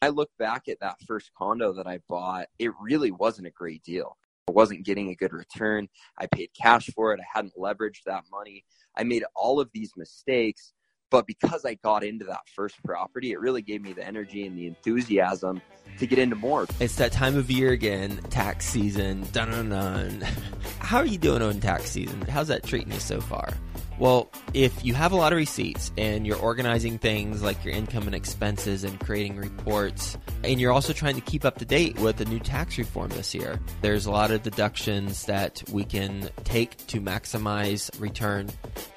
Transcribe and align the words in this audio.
I 0.00 0.08
look 0.08 0.30
back 0.38 0.68
at 0.68 0.80
that 0.80 1.00
first 1.06 1.30
condo 1.36 1.72
that 1.72 1.88
I 1.88 1.98
bought, 2.08 2.46
it 2.58 2.70
really 2.80 3.10
wasn't 3.10 3.48
a 3.48 3.50
great 3.50 3.82
deal. 3.82 4.16
I 4.48 4.52
wasn't 4.52 4.84
getting 4.84 5.10
a 5.10 5.14
good 5.14 5.32
return. 5.32 5.88
I 6.16 6.26
paid 6.26 6.50
cash 6.60 6.88
for 6.94 7.12
it. 7.12 7.20
I 7.20 7.26
hadn't 7.34 7.54
leveraged 7.56 8.04
that 8.06 8.24
money. 8.30 8.64
I 8.96 9.02
made 9.02 9.24
all 9.34 9.60
of 9.60 9.70
these 9.74 9.92
mistakes. 9.96 10.72
But 11.10 11.26
because 11.26 11.64
I 11.64 11.74
got 11.74 12.04
into 12.04 12.26
that 12.26 12.40
first 12.54 12.76
property, 12.84 13.32
it 13.32 13.40
really 13.40 13.62
gave 13.62 13.82
me 13.82 13.94
the 13.94 14.06
energy 14.06 14.46
and 14.46 14.56
the 14.56 14.66
enthusiasm 14.66 15.62
to 15.98 16.06
get 16.06 16.18
into 16.18 16.36
more. 16.36 16.66
It's 16.80 16.96
that 16.96 17.12
time 17.12 17.36
of 17.36 17.50
year 17.50 17.72
again, 17.72 18.20
tax 18.30 18.66
season. 18.66 19.26
Dun 19.32 19.50
dun 19.50 19.70
dun. 19.70 20.20
How 20.80 20.98
are 20.98 21.06
you 21.06 21.18
doing 21.18 21.42
on 21.42 21.60
tax 21.60 21.90
season? 21.90 22.20
How's 22.22 22.48
that 22.48 22.62
treating 22.62 22.92
you 22.92 23.00
so 23.00 23.22
far? 23.22 23.54
Well, 23.98 24.30
if 24.54 24.84
you 24.84 24.94
have 24.94 25.10
a 25.10 25.16
lot 25.16 25.32
of 25.32 25.38
receipts 25.38 25.90
and 25.98 26.24
you're 26.24 26.38
organizing 26.38 26.98
things 26.98 27.42
like 27.42 27.64
your 27.64 27.74
income 27.74 28.04
and 28.04 28.14
expenses 28.14 28.84
and 28.84 28.98
creating 29.00 29.36
reports, 29.36 30.16
and 30.44 30.60
you're 30.60 30.72
also 30.72 30.92
trying 30.92 31.16
to 31.16 31.20
keep 31.20 31.44
up 31.44 31.58
to 31.58 31.64
date 31.64 31.98
with 31.98 32.16
the 32.16 32.24
new 32.24 32.38
tax 32.38 32.78
reform 32.78 33.08
this 33.10 33.34
year, 33.34 33.60
there's 33.80 34.06
a 34.06 34.12
lot 34.12 34.30
of 34.30 34.44
deductions 34.44 35.26
that 35.26 35.64
we 35.72 35.82
can 35.82 36.30
take 36.44 36.76
to 36.86 37.00
maximize 37.00 37.90
return, 38.00 38.48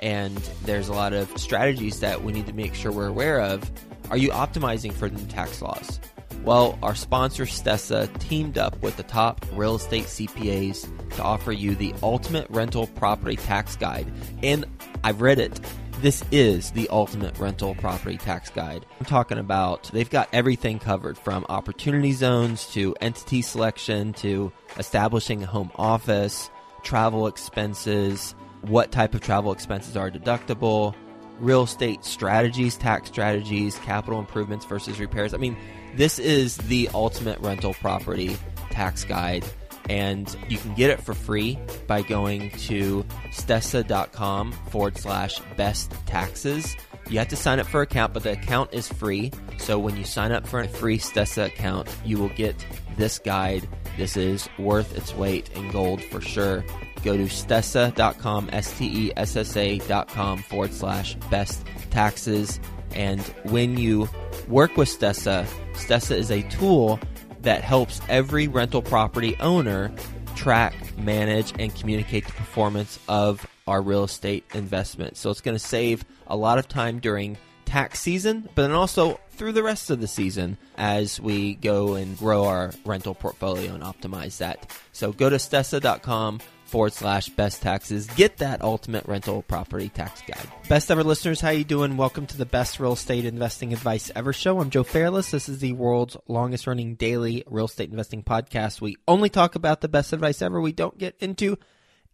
and 0.02 0.38
there's 0.66 0.88
a 0.88 0.94
lot 0.94 1.14
of 1.14 1.36
strategies 1.36 2.00
that 2.02 2.24
we 2.24 2.32
need 2.32 2.46
to 2.46 2.54
make 2.54 2.76
sure 2.76 2.92
we're 2.92 3.08
aware 3.08 3.42
of. 3.42 3.72
Are 4.12 4.18
you 4.18 4.30
optimizing 4.30 4.94
for 4.94 5.10
the 5.10 5.18
new 5.18 5.28
tax 5.28 5.64
laws? 5.64 6.00
Well, 6.44 6.78
our 6.82 6.96
sponsor 6.96 7.46
Stessa 7.46 8.08
teamed 8.20 8.58
up 8.58 8.82
with 8.82 8.98
the 8.98 9.04
top 9.04 9.46
real 9.54 9.76
estate 9.76 10.06
CPAs 10.06 11.16
to 11.16 11.24
offer 11.24 11.52
you 11.52 11.76
the 11.76 11.94
ultimate 12.02 12.48
rental 12.50 12.88
property 12.88 13.36
tax 13.36 13.76
guide. 13.76 14.12
And 14.42 14.66
I've 15.04 15.22
read 15.22 15.40
it. 15.40 15.60
This 16.02 16.24
is 16.32 16.72
the 16.72 16.88
ultimate 16.90 17.38
rental 17.38 17.76
property 17.76 18.18
tax 18.18 18.50
guide. 18.50 18.86
I'm 19.00 19.06
talking 19.06 19.38
about 19.38 19.90
they've 19.92 20.10
got 20.10 20.30
everything 20.34 20.80
covered 20.80 21.18
from 21.18 21.46
opportunity 21.50 22.12
zones 22.12 22.68
to 22.74 22.96
entity 23.02 23.42
selection 23.42 24.14
to 24.14 24.52
establishing 24.78 25.44
a 25.44 25.48
home 25.48 25.72
office, 25.76 26.50
travel 26.84 27.28
expenses, 27.28 28.36
what 28.62 28.92
type 28.92 29.16
of 29.16 29.22
travel 29.22 29.52
expenses 29.52 29.98
are 29.98 30.10
deductible, 30.12 30.96
real 31.40 31.64
estate 31.64 32.06
strategies, 32.06 32.78
tax 32.78 33.10
strategies, 33.10 33.78
capital 33.80 34.20
improvements 34.20 34.66
versus 34.66 35.00
repairs. 35.00 35.34
I 35.34 35.38
mean, 35.38 35.58
this 35.96 36.20
is 36.20 36.58
the 36.58 36.90
ultimate 36.94 37.40
rental 37.40 37.74
property 37.76 38.38
tax 38.70 39.04
guide, 39.04 39.46
and 39.90 40.36
you 40.48 40.58
can 40.58 40.74
get 40.76 40.90
it 40.90 41.02
for 41.02 41.14
free 41.14 41.60
by 41.88 42.02
going 42.02 42.52
to 42.52 43.04
stessa.com 43.32 44.52
forward 44.52 44.98
slash 44.98 45.40
best 45.58 45.92
taxes. 46.06 46.76
You 47.10 47.20
have 47.20 47.28
to 47.30 47.36
sign 47.36 47.60
up 47.60 47.68
for 47.68 47.82
an 47.82 47.88
account, 47.88 48.14
but 48.14 48.24
the 48.24 48.32
account 48.32 48.74
is 48.74 48.88
free. 48.88 49.32
So 49.58 49.78
when 49.78 49.98
you 49.98 50.06
sign 50.06 50.32
up 50.32 50.48
for 50.48 50.62
a 50.62 50.68
free 50.68 50.98
Stessa 50.98 51.48
account, 51.48 51.94
you 52.06 52.18
will 52.18 52.30
get 52.30 52.56
this 52.98 53.20
guide. 53.20 53.68
This 53.98 54.16
is 54.16 54.48
worth 54.58 54.96
its 54.96 55.14
weight 55.14 55.50
in 55.54 55.72
gold 55.72 56.02
for 56.06 56.22
sure. 56.22 56.64
Go 57.04 57.18
to 57.18 57.24
stessa.com, 57.24 58.50
S 58.54 58.78
T 58.78 59.08
E 59.08 59.12
S 59.18 59.36
S 59.36 59.58
A.com 59.58 60.44
forward 60.44 60.74
slash 60.74 61.16
best 61.30 61.66
taxes. 61.90 62.60
And 62.94 63.22
when 63.44 63.78
you 63.78 64.08
work 64.48 64.78
with 64.78 64.88
Stessa, 64.88 65.46
Stessa 65.74 66.16
is 66.16 66.32
a 66.32 66.44
tool 66.44 67.00
that 67.42 67.64
helps 67.64 68.02
every 68.10 68.48
rental 68.48 68.82
property 68.82 69.36
owner 69.40 69.92
track, 70.36 70.74
manage, 70.98 71.54
and 71.60 71.76
communicate 71.76 72.26
the 72.26 72.34
performance 72.34 73.00
of 73.08 73.46
our 73.68 73.82
real 73.82 74.04
estate 74.04 74.46
investment. 74.54 75.18
So 75.18 75.30
it's 75.30 75.42
going 75.42 75.56
to 75.56 75.64
save 75.64 76.04
a 76.28 76.36
lot 76.36 76.58
of 76.58 76.68
time 76.68 77.00
during 77.00 77.38
tax 77.66 78.00
season, 78.00 78.50
but 78.56 78.64
then 78.64 78.72
also 78.72 79.20
through 79.32 79.54
the 79.54 79.64
rest 79.64 79.90
of 79.90 80.02
the 80.02 80.08
season 80.08 80.58
as 80.78 81.20
we 81.20 81.56
go 81.56 81.94
and 81.96 82.18
grow 82.18 82.46
our 82.46 82.72
rental 82.86 83.16
portfolio 83.16 83.74
and 83.74 83.84
optimize 83.84 84.38
that. 84.38 84.72
So 84.92 85.12
go 85.12 85.30
to 85.30 85.38
stessa.com 85.38 86.42
forward 86.72 86.94
slash 86.94 87.28
best 87.30 87.62
taxes. 87.62 88.08
Get 88.16 88.38
that 88.38 88.62
ultimate 88.62 89.06
rental 89.06 89.42
property 89.44 89.90
tax 89.90 90.22
guide. 90.22 90.48
Best 90.70 90.90
ever 90.90 91.04
listeners, 91.04 91.42
how 91.42 91.50
you 91.50 91.66
doing? 91.66 91.98
Welcome 91.98 92.26
to 92.28 92.38
the 92.38 92.46
best 92.46 92.80
real 92.80 92.94
estate 92.94 93.26
investing 93.26 93.74
advice 93.74 94.10
ever 94.16 94.32
show. 94.32 94.60
I'm 94.60 94.70
Joe 94.70 94.84
Fairless. 94.84 95.32
This 95.32 95.50
is 95.50 95.60
the 95.60 95.74
world's 95.74 96.16
longest 96.28 96.66
running 96.66 96.96
daily 96.96 97.44
real 97.46 97.66
estate 97.66 97.92
investing 97.92 98.24
podcast. 98.24 98.80
We 98.80 98.96
only 99.06 99.30
talk 99.30 99.56
about 99.56 99.82
the 99.82 99.90
best 99.90 100.14
advice 100.14 100.42
ever. 100.42 100.62
We 100.62 100.72
don't 100.72 100.98
get 100.98 101.18
into 101.20 101.58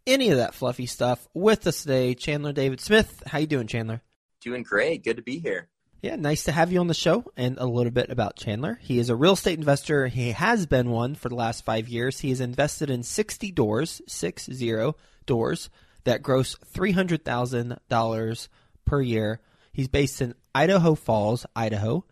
any 0.07 0.31
of 0.31 0.38
that 0.38 0.56
fluffy 0.56 0.88
stuff. 0.88 1.28
With 1.35 1.67
us 1.67 1.84
today, 1.84 2.16
Chandler 2.16 2.51
David 2.51 2.81
Smith. 2.81 3.22
How 3.28 3.38
you 3.38 3.47
doing, 3.47 3.67
Chandler? 3.67 4.01
Doing 4.41 4.63
great. 4.63 5.03
Good 5.03 5.17
to 5.17 5.23
be 5.23 5.38
here. 5.38 5.69
Yeah, 6.02 6.16
nice 6.16 6.44
to 6.44 6.52
have 6.52 6.72
you 6.72 6.80
on 6.80 6.85
the 6.88 6.94
show 6.94 7.25
and 7.35 7.58
a 7.58 7.66
little 7.66 7.91
bit 7.91 8.12
about 8.12 8.35
Chandler. 8.35 8.78
He 8.81 9.00
is 9.00 9.09
a 9.09 9.16
real 9.16 9.34
estate 9.34 9.58
investor. 9.58 10.06
He 10.08 10.31
has 10.31 10.68
been 10.68 10.91
one 10.91 11.16
for 11.16 11.30
the 11.30 11.35
last 11.35 11.66
five 11.66 11.90
years. 11.90 12.19
He 12.19 12.30
has 12.30 12.40
invested 12.40 12.91
in 12.91 13.02
60 13.02 13.52
doors, 13.52 14.00
six 14.08 14.46
zero 14.46 14.96
doors 15.25 15.72
that 16.03 16.22
gross 16.22 16.56
$300,000 16.74 18.47
per 18.85 19.02
year. 19.02 19.41
He's 19.74 19.88
based 19.88 20.22
in 20.22 20.35
Idaho 20.53 20.94
Falls, 20.94 21.47
Idaho, 21.56 22.06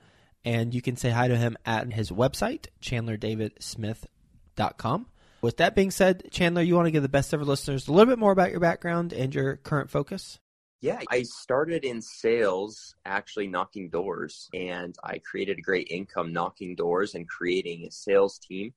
and 0.43 0.73
you 0.73 0.81
can 0.81 0.97
say 0.97 1.11
hi 1.11 1.27
to 1.27 1.37
him 1.37 1.55
at 1.65 1.93
his 1.93 2.09
website, 2.11 2.65
chandlerdavidsmith.com. 2.81 5.05
With 5.41 5.57
that 5.57 5.75
being 5.75 5.91
said, 5.91 6.31
Chandler, 6.31 6.63
you 6.63 6.75
want 6.75 6.87
to 6.87 6.91
give 6.91 7.03
the 7.03 7.09
best 7.09 7.31
ever 7.33 7.45
listeners 7.45 7.87
a 7.87 7.91
little 7.91 8.11
bit 8.11 8.17
more 8.17 8.31
about 8.31 8.49
your 8.49 8.59
background 8.59 9.13
and 9.13 9.31
your 9.33 9.57
current 9.57 9.91
focus? 9.91 10.39
Yeah, 10.81 11.01
I 11.09 11.23
started 11.23 11.83
in 11.83 12.01
sales 12.01 12.95
actually 13.05 13.47
knocking 13.47 13.89
doors 13.89 14.49
and 14.53 14.95
I 15.03 15.19
created 15.19 15.57
a 15.57 15.61
great 15.61 15.87
income 15.89 16.33
knocking 16.33 16.75
doors 16.75 17.15
and 17.15 17.27
creating 17.27 17.85
a 17.85 17.91
sales 17.91 18.37
team. 18.37 18.73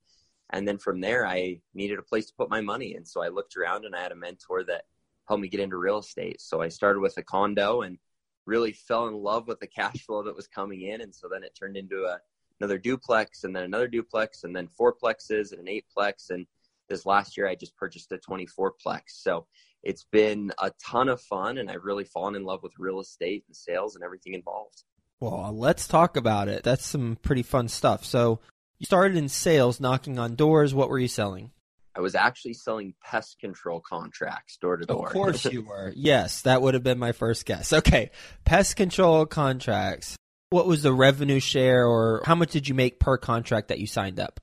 And 0.50 0.66
then 0.66 0.78
from 0.78 1.00
there, 1.00 1.26
I 1.26 1.60
needed 1.74 1.98
a 1.98 2.02
place 2.02 2.26
to 2.26 2.34
put 2.34 2.48
my 2.48 2.60
money. 2.60 2.94
And 2.94 3.06
so 3.06 3.22
I 3.22 3.28
looked 3.28 3.56
around 3.56 3.84
and 3.84 3.94
I 3.94 4.02
had 4.02 4.12
a 4.12 4.16
mentor 4.16 4.64
that 4.64 4.84
helped 5.26 5.42
me 5.42 5.48
get 5.48 5.60
into 5.60 5.76
real 5.76 5.98
estate. 5.98 6.40
So 6.40 6.62
I 6.62 6.68
started 6.68 7.00
with 7.00 7.18
a 7.18 7.22
condo 7.22 7.82
and 7.82 7.98
really 8.46 8.72
fell 8.72 9.08
in 9.08 9.14
love 9.14 9.46
with 9.46 9.60
the 9.60 9.66
cash 9.66 10.06
flow 10.06 10.22
that 10.22 10.36
was 10.36 10.48
coming 10.48 10.82
in. 10.82 11.02
And 11.02 11.14
so 11.14 11.28
then 11.30 11.44
it 11.44 11.54
turned 11.58 11.76
into 11.76 12.04
a, 12.04 12.18
another 12.60 12.78
duplex 12.78 13.44
and 13.44 13.54
then 13.54 13.64
another 13.64 13.88
duplex 13.88 14.44
and 14.44 14.56
then 14.56 14.68
four 14.68 14.94
plexes 14.94 15.52
and 15.52 15.60
an 15.60 15.66
eightplex. 15.66 16.30
And 16.30 16.46
this 16.88 17.04
last 17.04 17.36
year, 17.36 17.46
I 17.46 17.54
just 17.54 17.76
purchased 17.76 18.10
a 18.12 18.18
24 18.18 18.74
plex. 18.84 19.02
So 19.08 19.46
it's 19.88 20.04
been 20.12 20.52
a 20.58 20.70
ton 20.86 21.08
of 21.08 21.18
fun 21.18 21.56
and 21.56 21.70
I've 21.70 21.82
really 21.82 22.04
fallen 22.04 22.36
in 22.36 22.44
love 22.44 22.62
with 22.62 22.72
real 22.78 23.00
estate 23.00 23.44
and 23.46 23.56
sales 23.56 23.94
and 23.94 24.04
everything 24.04 24.34
involved. 24.34 24.84
Well, 25.18 25.50
let's 25.56 25.88
talk 25.88 26.18
about 26.18 26.48
it. 26.48 26.62
That's 26.62 26.86
some 26.86 27.16
pretty 27.22 27.42
fun 27.42 27.68
stuff. 27.68 28.04
So, 28.04 28.38
you 28.78 28.84
started 28.84 29.16
in 29.16 29.30
sales, 29.30 29.80
knocking 29.80 30.18
on 30.18 30.36
doors. 30.36 30.74
What 30.74 30.90
were 30.90 30.98
you 30.98 31.08
selling? 31.08 31.52
I 31.96 32.00
was 32.00 32.14
actually 32.14 32.52
selling 32.52 32.94
pest 33.02 33.40
control 33.40 33.80
contracts 33.80 34.58
door 34.58 34.76
to 34.76 34.84
door. 34.84 35.06
Of 35.06 35.12
course 35.12 35.44
you 35.52 35.62
were. 35.62 35.92
Yes, 35.96 36.42
that 36.42 36.60
would 36.60 36.74
have 36.74 36.84
been 36.84 36.98
my 36.98 37.12
first 37.12 37.46
guess. 37.46 37.72
Okay, 37.72 38.10
pest 38.44 38.76
control 38.76 39.24
contracts. 39.24 40.16
What 40.50 40.66
was 40.66 40.82
the 40.82 40.92
revenue 40.92 41.40
share 41.40 41.86
or 41.86 42.22
how 42.26 42.34
much 42.34 42.52
did 42.52 42.68
you 42.68 42.74
make 42.74 43.00
per 43.00 43.16
contract 43.16 43.68
that 43.68 43.78
you 43.78 43.86
signed 43.86 44.20
up? 44.20 44.38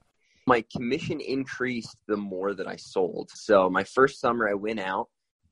My 0.48 0.66
commission 0.76 1.22
increased 1.22 1.96
the 2.08 2.18
more 2.18 2.54
that 2.54 2.68
I 2.68 2.76
sold. 2.78 3.30
So, 3.34 3.70
my 3.70 3.84
first 3.84 4.20
summer 4.20 4.50
I 4.50 4.56
went 4.56 4.80
out 4.80 5.08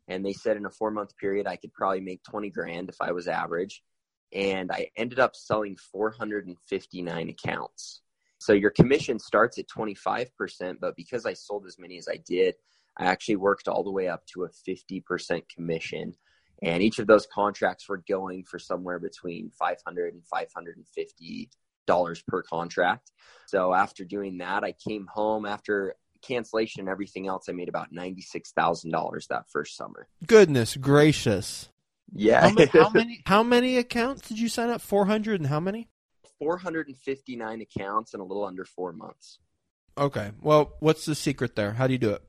and 0.08 0.26
they 0.26 0.34
said 0.34 0.58
in 0.58 0.66
a 0.66 0.72
four 0.72 0.92
month 0.92 1.16
period 1.18 1.48
I 1.48 1.56
could 1.56 1.74
probably 1.74 2.02
make 2.02 2.24
20 2.24 2.50
grand 2.50 2.90
if 2.90 2.98
I 3.02 3.12
was 3.12 3.28
average. 3.28 3.84
And 4.34 4.72
I 4.72 4.90
ended 4.98 5.20
up 5.20 5.36
selling 5.36 5.78
459 5.92 7.30
accounts. 7.30 8.02
So 8.40 8.52
your 8.52 8.72
commission 8.72 9.20
starts 9.20 9.58
at 9.60 9.70
25%, 9.70 10.78
but 10.82 10.96
because 10.96 11.26
I 11.26 11.34
sold 11.34 11.66
as 11.66 11.78
many 11.80 11.98
as 11.98 12.08
I 12.10 12.18
did, 12.18 12.56
I 12.98 13.06
actually 13.06 13.38
worked 13.38 13.68
all 13.68 13.84
the 13.84 13.92
way 13.92 14.08
up 14.08 14.26
to 14.34 14.44
a 14.44 14.50
50% 14.50 15.44
commission. 15.50 16.16
And 16.62 16.82
each 16.82 17.00
of 17.00 17.08
those 17.08 17.28
contracts 17.28 17.88
were 17.88 18.04
going 18.10 18.44
for 18.44 18.60
somewhere 18.60 19.00
between 19.00 19.52
500 19.52 20.14
and 20.14 20.26
550 20.26 21.50
dollars 21.86 22.22
per 22.28 22.42
contract. 22.42 23.12
So 23.48 23.74
after 23.74 24.04
doing 24.06 24.38
that, 24.38 24.64
I 24.64 24.74
came 24.74 25.08
home 25.08 25.46
after 25.46 25.96
cancellation 26.26 26.80
and 26.80 26.90
everything 26.90 27.28
else, 27.28 27.46
I 27.50 27.52
made 27.52 27.70
about 27.70 27.92
ninety 27.92 28.22
six 28.22 28.52
thousand 28.52 28.92
dollars 28.92 29.28
that 29.28 29.50
first 29.50 29.76
summer. 29.76 30.08
Goodness 30.26 30.76
gracious! 30.78 31.70
Yeah. 32.14 32.42
How 32.42 32.54
many, 32.54 32.70
how 32.72 32.90
many, 32.94 33.22
how 33.26 33.44
many 33.44 33.78
accounts 33.78 34.28
did 34.28 34.40
you 34.40 34.50
sign 34.50 34.70
up? 34.70 34.82
Four 34.82 35.06
hundred 35.06 35.42
and 35.42 35.50
how 35.50 35.60
many? 35.60 35.90
Four 36.40 36.58
hundred 36.58 36.88
and 36.88 36.98
fifty 36.98 37.36
nine 37.36 37.62
accounts 37.62 38.14
in 38.14 38.20
a 38.20 38.24
little 38.24 38.46
under 38.46 38.66
four 38.66 38.94
months. 38.94 39.40
Okay. 39.98 40.32
Well, 40.42 40.74
what's 40.80 41.06
the 41.06 41.16
secret 41.16 41.56
there? 41.56 41.74
How 41.74 41.88
do 41.88 41.94
you 41.94 42.00
do 42.00 42.12
it? 42.12 42.24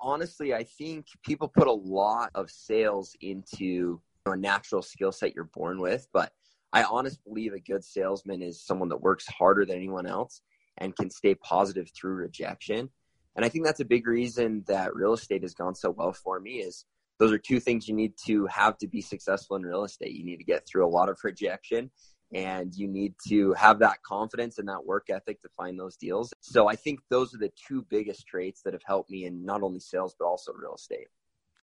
Honestly, 0.00 0.54
I 0.54 0.64
think 0.64 1.06
people 1.24 1.48
put 1.48 1.66
a 1.66 1.72
lot 1.72 2.30
of 2.34 2.50
sales 2.50 3.16
into 3.20 4.00
a 4.26 4.36
natural 4.36 4.82
skill 4.82 5.12
set 5.12 5.34
you're 5.34 5.44
born 5.44 5.80
with, 5.80 6.06
but 6.12 6.32
I 6.72 6.82
honestly 6.84 7.20
believe 7.24 7.52
a 7.52 7.60
good 7.60 7.84
salesman 7.84 8.42
is 8.42 8.64
someone 8.64 8.88
that 8.88 9.00
works 9.00 9.26
harder 9.28 9.64
than 9.64 9.76
anyone 9.76 10.06
else 10.06 10.40
and 10.78 10.96
can 10.96 11.10
stay 11.10 11.34
positive 11.36 11.88
through 11.94 12.14
rejection. 12.14 12.90
And 13.36 13.44
I 13.44 13.48
think 13.48 13.64
that's 13.64 13.80
a 13.80 13.84
big 13.84 14.06
reason 14.06 14.64
that 14.66 14.94
real 14.94 15.12
estate 15.12 15.42
has 15.42 15.54
gone 15.54 15.74
so 15.74 15.90
well 15.90 16.12
for 16.12 16.38
me 16.40 16.56
is 16.56 16.84
those 17.18 17.32
are 17.32 17.38
two 17.38 17.60
things 17.60 17.88
you 17.88 17.94
need 17.94 18.14
to 18.26 18.46
have 18.46 18.76
to 18.78 18.88
be 18.88 19.00
successful 19.00 19.56
in 19.56 19.62
real 19.62 19.84
estate. 19.84 20.12
You 20.12 20.24
need 20.24 20.38
to 20.38 20.44
get 20.44 20.66
through 20.66 20.86
a 20.86 20.88
lot 20.88 21.08
of 21.08 21.18
rejection 21.22 21.90
and 22.32 22.74
you 22.74 22.88
need 22.88 23.14
to 23.28 23.52
have 23.52 23.78
that 23.78 24.02
confidence 24.02 24.58
and 24.58 24.68
that 24.68 24.84
work 24.84 25.06
ethic 25.08 25.40
to 25.42 25.48
find 25.56 25.78
those 25.78 25.96
deals. 25.96 26.32
So 26.40 26.68
I 26.68 26.74
think 26.74 27.00
those 27.08 27.34
are 27.34 27.38
the 27.38 27.52
two 27.68 27.86
biggest 27.88 28.26
traits 28.26 28.62
that 28.62 28.72
have 28.72 28.82
helped 28.84 29.10
me 29.10 29.24
in 29.24 29.44
not 29.44 29.62
only 29.62 29.80
sales 29.80 30.14
but 30.18 30.26
also 30.26 30.52
real 30.52 30.74
estate. 30.74 31.08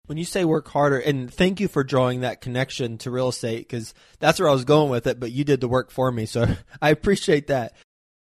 When 0.08 0.18
you 0.18 0.24
say 0.24 0.46
work 0.46 0.70
harder, 0.70 1.00
and 1.00 1.32
thank 1.32 1.60
you 1.60 1.68
for 1.68 1.84
drawing 1.84 2.22
that 2.22 2.40
connection 2.40 2.98
to 3.00 3.12
real 3.12 3.28
estate 3.28 3.68
because 3.68 3.94
that's 4.20 4.40
where 4.40 4.48
I 4.48 4.54
was 4.54 4.64
going 4.64 4.90
with 4.90 5.06
it, 5.06 5.20
but 5.20 5.34
you 5.34 5.44
did 5.44 5.60
the 5.60 5.68
work 5.68 5.92
for 5.92 6.12
me. 6.12 6.26
So 6.26 6.48
I 6.82 6.90
appreciate 6.92 7.48
that. 7.48 7.74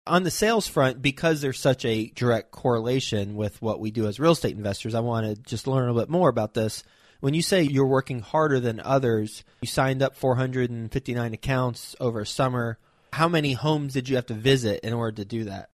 On 0.07 0.23
the 0.23 0.31
sales 0.31 0.67
front, 0.67 1.01
because 1.01 1.41
there's 1.41 1.59
such 1.59 1.83
a 1.83 2.07
direct 2.07 2.51
correlation 2.51 3.35
with 3.35 3.61
what 3.61 3.79
we 3.79 3.91
do 3.91 4.07
as 4.07 4.19
real 4.19 4.31
estate 4.31 4.55
investors, 4.55 4.95
I 4.95 5.01
want 5.01 5.25
to 5.25 5.41
just 5.41 5.67
learn 5.67 5.83
a 5.83 5.91
little 5.91 6.01
bit 6.01 6.09
more 6.09 6.29
about 6.29 6.53
this. 6.53 6.83
When 7.19 7.33
you 7.33 7.41
say 7.41 7.63
you're 7.63 7.85
working 7.85 8.21
harder 8.21 8.59
than 8.59 8.79
others, 8.79 9.43
you 9.61 9.67
signed 9.67 10.01
up 10.01 10.15
459 10.15 11.33
accounts 11.33 11.95
over 11.99 12.23
summer. 12.25 12.77
How 13.11 13.27
many 13.27 13.53
homes 13.53 13.93
did 13.93 14.07
you 14.07 14.15
have 14.15 14.27
to 14.27 14.33
visit 14.33 14.81
in 14.83 14.93
order 14.93 15.17
to 15.17 15.25
do 15.25 15.43
that? 15.45 15.69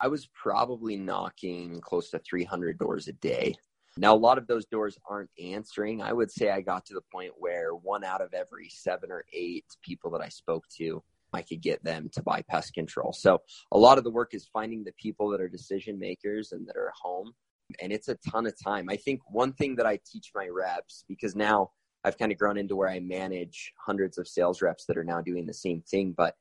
I 0.00 0.08
was 0.08 0.26
probably 0.26 0.96
knocking 0.96 1.80
close 1.80 2.10
to 2.10 2.18
300 2.18 2.78
doors 2.78 3.06
a 3.06 3.12
day. 3.12 3.54
Now, 3.96 4.14
a 4.14 4.16
lot 4.16 4.38
of 4.38 4.46
those 4.46 4.64
doors 4.66 4.96
aren't 5.08 5.30
answering. 5.38 6.00
I 6.00 6.12
would 6.12 6.30
say 6.30 6.50
I 6.50 6.62
got 6.62 6.86
to 6.86 6.94
the 6.94 7.02
point 7.12 7.32
where 7.36 7.74
one 7.74 8.02
out 8.02 8.22
of 8.22 8.32
every 8.32 8.68
seven 8.70 9.12
or 9.12 9.24
eight 9.32 9.66
people 9.82 10.10
that 10.12 10.22
I 10.22 10.28
spoke 10.28 10.66
to, 10.78 11.02
I 11.32 11.42
could 11.42 11.62
get 11.62 11.82
them 11.84 12.10
to 12.14 12.22
buy 12.22 12.42
pest 12.48 12.74
control. 12.74 13.12
So, 13.12 13.38
a 13.72 13.78
lot 13.78 13.98
of 13.98 14.04
the 14.04 14.10
work 14.10 14.34
is 14.34 14.48
finding 14.52 14.84
the 14.84 14.92
people 14.92 15.30
that 15.30 15.40
are 15.40 15.48
decision 15.48 15.98
makers 15.98 16.52
and 16.52 16.66
that 16.68 16.76
are 16.76 16.92
home 17.00 17.34
and 17.80 17.92
it's 17.92 18.08
a 18.08 18.16
ton 18.30 18.46
of 18.46 18.54
time. 18.62 18.88
I 18.88 18.96
think 18.96 19.20
one 19.28 19.52
thing 19.52 19.76
that 19.76 19.86
I 19.86 20.00
teach 20.10 20.30
my 20.34 20.48
reps 20.48 21.04
because 21.08 21.36
now 21.36 21.70
I've 22.04 22.18
kind 22.18 22.32
of 22.32 22.38
grown 22.38 22.56
into 22.56 22.76
where 22.76 22.88
I 22.88 23.00
manage 23.00 23.72
hundreds 23.78 24.18
of 24.18 24.26
sales 24.26 24.62
reps 24.62 24.86
that 24.86 24.96
are 24.96 25.04
now 25.04 25.20
doing 25.20 25.46
the 25.46 25.54
same 25.54 25.82
thing, 25.82 26.14
but 26.16 26.34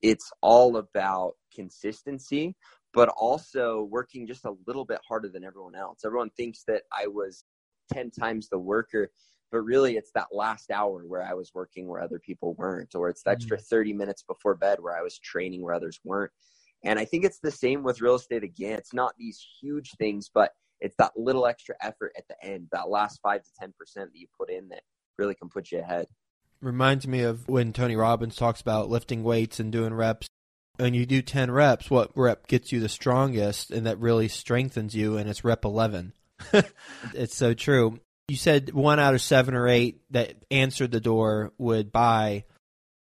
it's 0.00 0.32
all 0.40 0.76
about 0.76 1.34
consistency, 1.54 2.56
but 2.92 3.08
also 3.10 3.86
working 3.90 4.26
just 4.26 4.44
a 4.44 4.54
little 4.66 4.84
bit 4.84 5.00
harder 5.06 5.28
than 5.28 5.44
everyone 5.44 5.74
else. 5.74 6.00
Everyone 6.04 6.30
thinks 6.30 6.64
that 6.66 6.82
I 6.92 7.06
was 7.06 7.44
10 7.92 8.10
times 8.10 8.48
the 8.48 8.58
worker, 8.58 9.10
but 9.52 9.60
really 9.60 9.96
it's 9.96 10.10
that 10.12 10.28
last 10.32 10.70
hour 10.70 11.04
where 11.06 11.22
I 11.22 11.34
was 11.34 11.52
working 11.54 11.86
where 11.86 12.02
other 12.02 12.18
people 12.18 12.54
weren't, 12.54 12.94
or 12.94 13.10
it's 13.10 13.22
the 13.22 13.30
extra 13.30 13.58
mm. 13.58 13.64
30 13.64 13.92
minutes 13.92 14.22
before 14.22 14.54
bed 14.54 14.78
where 14.80 14.96
I 14.96 15.02
was 15.02 15.18
training 15.18 15.62
where 15.62 15.74
others 15.74 16.00
weren't. 16.02 16.32
And 16.82 16.98
I 16.98 17.04
think 17.04 17.24
it's 17.24 17.38
the 17.38 17.50
same 17.52 17.84
with 17.84 18.00
real 18.00 18.16
estate 18.16 18.42
again. 18.42 18.72
It's 18.72 18.94
not 18.94 19.14
these 19.16 19.44
huge 19.60 19.92
things, 19.98 20.30
but 20.32 20.52
it's 20.80 20.96
that 20.96 21.12
little 21.16 21.46
extra 21.46 21.76
effort 21.80 22.12
at 22.16 22.26
the 22.26 22.34
end, 22.42 22.68
that 22.72 22.88
last 22.88 23.20
five 23.22 23.42
to 23.42 23.48
ten 23.60 23.72
percent 23.78 24.10
that 24.12 24.18
you 24.18 24.26
put 24.36 24.50
in 24.50 24.70
that 24.70 24.82
really 25.18 25.34
can 25.34 25.48
put 25.48 25.70
you 25.70 25.78
ahead. 25.78 26.06
Reminds 26.60 27.06
me 27.06 27.22
of 27.22 27.48
when 27.48 27.72
Tony 27.72 27.94
Robbins 27.94 28.34
talks 28.34 28.60
about 28.60 28.88
lifting 28.88 29.22
weights 29.22 29.60
and 29.60 29.70
doing 29.70 29.94
reps. 29.94 30.26
and 30.78 30.96
you 30.96 31.06
do 31.06 31.22
ten 31.22 31.50
reps, 31.50 31.90
what 31.90 32.10
rep 32.16 32.48
gets 32.48 32.72
you 32.72 32.80
the 32.80 32.88
strongest 32.88 33.70
and 33.70 33.86
that 33.86 34.00
really 34.00 34.26
strengthens 34.26 34.94
you, 34.94 35.18
and 35.18 35.28
it's 35.28 35.44
rep 35.44 35.64
eleven. 35.64 36.14
it's 37.14 37.36
so 37.36 37.54
true. 37.54 38.00
You 38.28 38.36
said 38.36 38.72
one 38.72 38.98
out 38.98 39.14
of 39.14 39.20
seven 39.20 39.54
or 39.54 39.68
eight 39.68 40.00
that 40.10 40.36
answered 40.50 40.90
the 40.90 41.00
door 41.00 41.52
would 41.58 41.92
buy. 41.92 42.44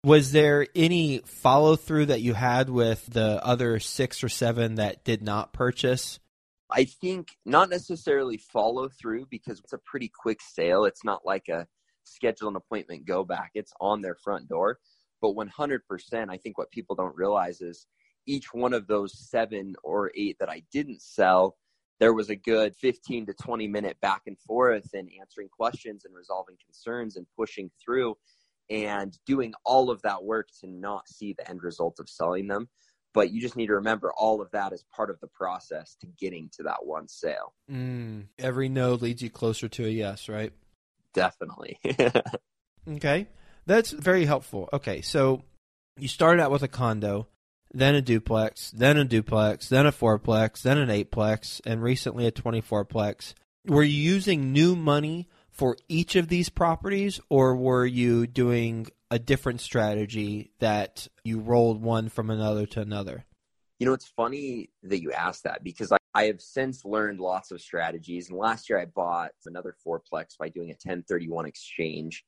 Was 0.03 0.31
there 0.31 0.65
any 0.75 1.19
follow 1.19 1.75
through 1.75 2.07
that 2.07 2.21
you 2.21 2.33
had 2.33 2.69
with 2.69 3.05
the 3.05 3.45
other 3.45 3.79
six 3.79 4.23
or 4.23 4.29
seven 4.29 4.75
that 4.75 5.03
did 5.03 5.21
not 5.21 5.51
purchase? 5.51 6.19
I 6.71 6.85
think 6.85 7.35
not 7.45 7.69
necessarily 7.69 8.37
follow 8.37 8.89
through 8.89 9.25
because 9.29 9.59
it's 9.59 9.73
a 9.73 9.79
pretty 9.79 10.09
quick 10.09 10.39
sale. 10.41 10.85
It's 10.85 11.03
not 11.03 11.25
like 11.25 11.49
a 11.49 11.67
schedule 12.03 12.49
an 12.49 12.55
appointment, 12.55 13.05
go 13.05 13.23
back. 13.23 13.51
It's 13.55 13.73
on 13.79 14.01
their 14.01 14.15
front 14.15 14.47
door. 14.47 14.79
But 15.21 15.35
100%, 15.35 15.81
I 16.29 16.37
think 16.37 16.57
what 16.57 16.71
people 16.71 16.95
don't 16.95 17.15
realize 17.15 17.61
is 17.61 17.87
each 18.25 18.53
one 18.53 18.73
of 18.73 18.87
those 18.87 19.17
seven 19.17 19.75
or 19.83 20.11
eight 20.15 20.37
that 20.39 20.49
I 20.49 20.63
didn't 20.71 21.01
sell, 21.01 21.57
there 21.99 22.13
was 22.13 22.29
a 22.29 22.35
good 22.35 22.75
15 22.75 23.27
to 23.27 23.33
20 23.33 23.67
minute 23.67 23.99
back 24.01 24.23
and 24.27 24.37
forth 24.39 24.89
and 24.93 25.09
answering 25.19 25.49
questions 25.49 26.05
and 26.05 26.15
resolving 26.15 26.55
concerns 26.63 27.17
and 27.17 27.25
pushing 27.37 27.69
through 27.83 28.15
and 28.69 29.17
doing 29.25 29.53
all 29.65 29.89
of 29.89 30.01
that 30.03 30.23
work 30.23 30.47
to 30.61 30.67
not 30.67 31.07
see 31.07 31.33
the 31.33 31.49
end 31.49 31.63
result 31.63 31.99
of 31.99 32.07
selling 32.07 32.47
them 32.47 32.69
but 33.13 33.31
you 33.31 33.41
just 33.41 33.55
need 33.55 33.67
to 33.67 33.75
remember 33.75 34.11
all 34.15 34.41
of 34.41 34.51
that 34.51 34.73
is 34.73 34.83
part 34.95 35.09
of 35.09 35.19
the 35.19 35.27
process 35.27 35.95
to 36.01 36.07
getting 36.19 36.49
to 36.53 36.63
that 36.63 36.85
one 36.85 37.07
sale. 37.07 37.53
Mm, 37.69 38.27
every 38.37 38.69
no 38.69 38.93
leads 38.93 39.21
you 39.21 39.29
closer 39.29 39.67
to 39.67 39.85
a 39.85 39.89
yes, 39.89 40.29
right? 40.29 40.53
Definitely. 41.13 41.79
okay. 42.87 43.27
That's 43.65 43.91
very 43.91 44.25
helpful. 44.25 44.69
Okay. 44.71 45.01
So 45.01 45.43
you 45.97 46.07
started 46.07 46.41
out 46.41 46.51
with 46.51 46.63
a 46.63 46.67
condo, 46.67 47.27
then 47.71 47.95
a 47.95 48.01
duplex, 48.01 48.71
then 48.71 48.97
a 48.97 49.05
duplex, 49.05 49.69
then 49.69 49.85
a 49.85 49.91
fourplex, 49.91 50.61
then 50.61 50.77
an 50.77 50.89
eightplex, 50.89 51.61
and 51.65 51.83
recently 51.83 52.25
a 52.25 52.31
24plex. 52.31 53.33
Were 53.67 53.83
you 53.83 54.01
using 54.01 54.51
new 54.51 54.75
money 54.75 55.27
for 55.51 55.77
each 55.87 56.15
of 56.15 56.29
these 56.29 56.49
properties, 56.49 57.19
or 57.29 57.55
were 57.55 57.85
you 57.85 58.25
doing 58.25 58.87
a 59.11 59.19
different 59.19 59.61
strategy 59.61 60.51
that 60.59 61.07
you 61.23 61.39
rolled 61.39 61.81
one 61.81 62.09
from 62.09 62.29
another 62.29 62.65
to 62.65 62.81
another? 62.81 63.25
You 63.79 63.85
know, 63.85 63.93
it's 63.93 64.07
funny 64.07 64.69
that 64.83 65.01
you 65.01 65.11
asked 65.11 65.43
that 65.43 65.63
because 65.63 65.91
I, 65.91 65.97
I 66.13 66.25
have 66.25 66.41
since 66.41 66.83
learned 66.85 67.19
lots 67.19 67.51
of 67.51 67.61
strategies. 67.61 68.29
And 68.29 68.37
last 68.37 68.69
year 68.69 68.79
I 68.79 68.85
bought 68.85 69.31
another 69.45 69.75
fourplex 69.85 70.37
by 70.37 70.49
doing 70.49 70.69
a 70.69 70.73
1031 70.73 71.45
exchange 71.45 72.25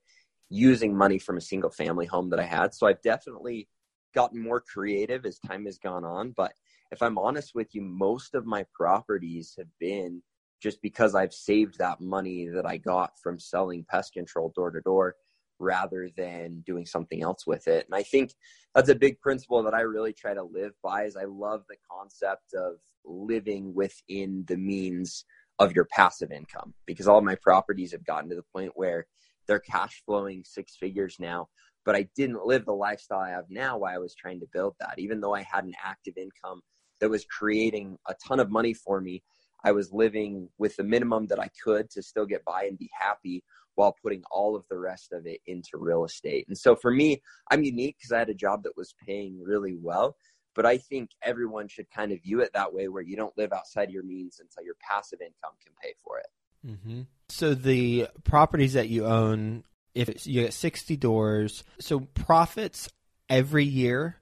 using 0.49 0.95
money 0.95 1.17
from 1.17 1.37
a 1.37 1.41
single 1.41 1.69
family 1.69 2.05
home 2.05 2.29
that 2.29 2.39
I 2.39 2.45
had. 2.45 2.73
So 2.73 2.87
I've 2.87 3.01
definitely 3.01 3.67
gotten 4.13 4.41
more 4.41 4.61
creative 4.61 5.25
as 5.25 5.39
time 5.39 5.65
has 5.65 5.77
gone 5.77 6.05
on. 6.05 6.31
But 6.35 6.53
if 6.91 7.01
I'm 7.01 7.17
honest 7.17 7.55
with 7.55 7.73
you, 7.73 7.81
most 7.81 8.35
of 8.35 8.45
my 8.45 8.65
properties 8.73 9.55
have 9.57 9.69
been 9.79 10.21
just 10.61 10.81
because 10.81 11.15
I've 11.15 11.33
saved 11.33 11.79
that 11.79 12.01
money 12.01 12.47
that 12.47 12.65
I 12.65 12.77
got 12.77 13.17
from 13.19 13.39
selling 13.39 13.85
pest 13.89 14.13
control 14.13 14.51
door 14.55 14.71
to 14.71 14.81
door 14.81 15.15
rather 15.59 16.09
than 16.15 16.63
doing 16.65 16.85
something 16.85 17.21
else 17.21 17.45
with 17.45 17.67
it. 17.67 17.85
And 17.85 17.95
I 17.95 18.03
think 18.03 18.33
that's 18.73 18.89
a 18.89 18.95
big 18.95 19.19
principle 19.21 19.63
that 19.63 19.73
I 19.73 19.81
really 19.81 20.13
try 20.13 20.33
to 20.33 20.43
live 20.43 20.73
by 20.83 21.03
is 21.03 21.15
I 21.15 21.25
love 21.25 21.63
the 21.69 21.77
concept 21.89 22.53
of 22.53 22.75
living 23.05 23.73
within 23.73 24.43
the 24.47 24.57
means 24.57 25.25
of 25.59 25.75
your 25.75 25.85
passive 25.85 26.31
income 26.31 26.73
because 26.85 27.07
all 27.07 27.21
my 27.21 27.35
properties 27.35 27.91
have 27.91 28.05
gotten 28.05 28.29
to 28.29 28.35
the 28.35 28.43
point 28.53 28.71
where 28.75 29.05
they're 29.47 29.59
cash 29.59 30.01
flowing 30.05 30.43
six 30.45 30.75
figures 30.75 31.17
now 31.19 31.47
but 31.85 31.95
I 31.95 32.07
didn't 32.15 32.45
live 32.45 32.65
the 32.65 32.73
lifestyle 32.73 33.19
I 33.19 33.29
have 33.29 33.49
now 33.49 33.77
while 33.77 33.93
I 33.93 33.97
was 33.97 34.15
trying 34.15 34.39
to 34.41 34.47
build 34.51 34.75
that 34.79 34.95
even 34.97 35.21
though 35.21 35.33
I 35.33 35.41
had 35.41 35.63
an 35.63 35.73
active 35.83 36.17
income 36.17 36.61
that 36.99 37.09
was 37.09 37.25
creating 37.25 37.97
a 38.07 38.15
ton 38.27 38.39
of 38.39 38.51
money 38.51 38.73
for 38.73 39.01
me 39.01 39.23
I 39.63 39.71
was 39.71 39.91
living 39.91 40.49
with 40.57 40.75
the 40.75 40.83
minimum 40.83 41.27
that 41.27 41.39
I 41.39 41.49
could 41.63 41.89
to 41.91 42.01
still 42.01 42.25
get 42.25 42.43
by 42.45 42.63
and 42.63 42.77
be 42.77 42.89
happy 42.97 43.43
while 43.75 43.95
putting 44.03 44.23
all 44.31 44.55
of 44.55 44.65
the 44.69 44.77
rest 44.77 45.13
of 45.13 45.25
it 45.25 45.39
into 45.45 45.71
real 45.75 46.03
estate. 46.03 46.45
And 46.47 46.57
so 46.57 46.75
for 46.75 46.91
me, 46.91 47.21
I'm 47.49 47.63
unique 47.63 47.97
because 47.97 48.11
I 48.11 48.19
had 48.19 48.29
a 48.29 48.33
job 48.33 48.63
that 48.63 48.75
was 48.75 48.95
paying 49.05 49.41
really 49.41 49.75
well. 49.79 50.15
But 50.53 50.65
I 50.65 50.77
think 50.77 51.11
everyone 51.23 51.69
should 51.69 51.89
kind 51.89 52.11
of 52.11 52.21
view 52.21 52.41
it 52.41 52.51
that 52.53 52.73
way 52.73 52.89
where 52.89 53.01
you 53.01 53.15
don't 53.15 53.37
live 53.37 53.53
outside 53.53 53.89
your 53.89 54.03
means 54.03 54.41
until 54.41 54.65
your 54.65 54.75
passive 54.81 55.21
income 55.21 55.53
can 55.63 55.71
pay 55.81 55.93
for 56.03 56.19
it. 56.19 56.27
Mm-hmm. 56.67 57.01
So 57.29 57.53
the 57.53 58.09
properties 58.25 58.73
that 58.73 58.89
you 58.89 59.05
own, 59.05 59.63
if 59.93 60.25
you 60.25 60.41
get 60.41 60.53
60 60.53 60.97
doors, 60.97 61.63
so 61.79 62.01
profits 62.01 62.89
every 63.29 63.65
year 63.65 64.21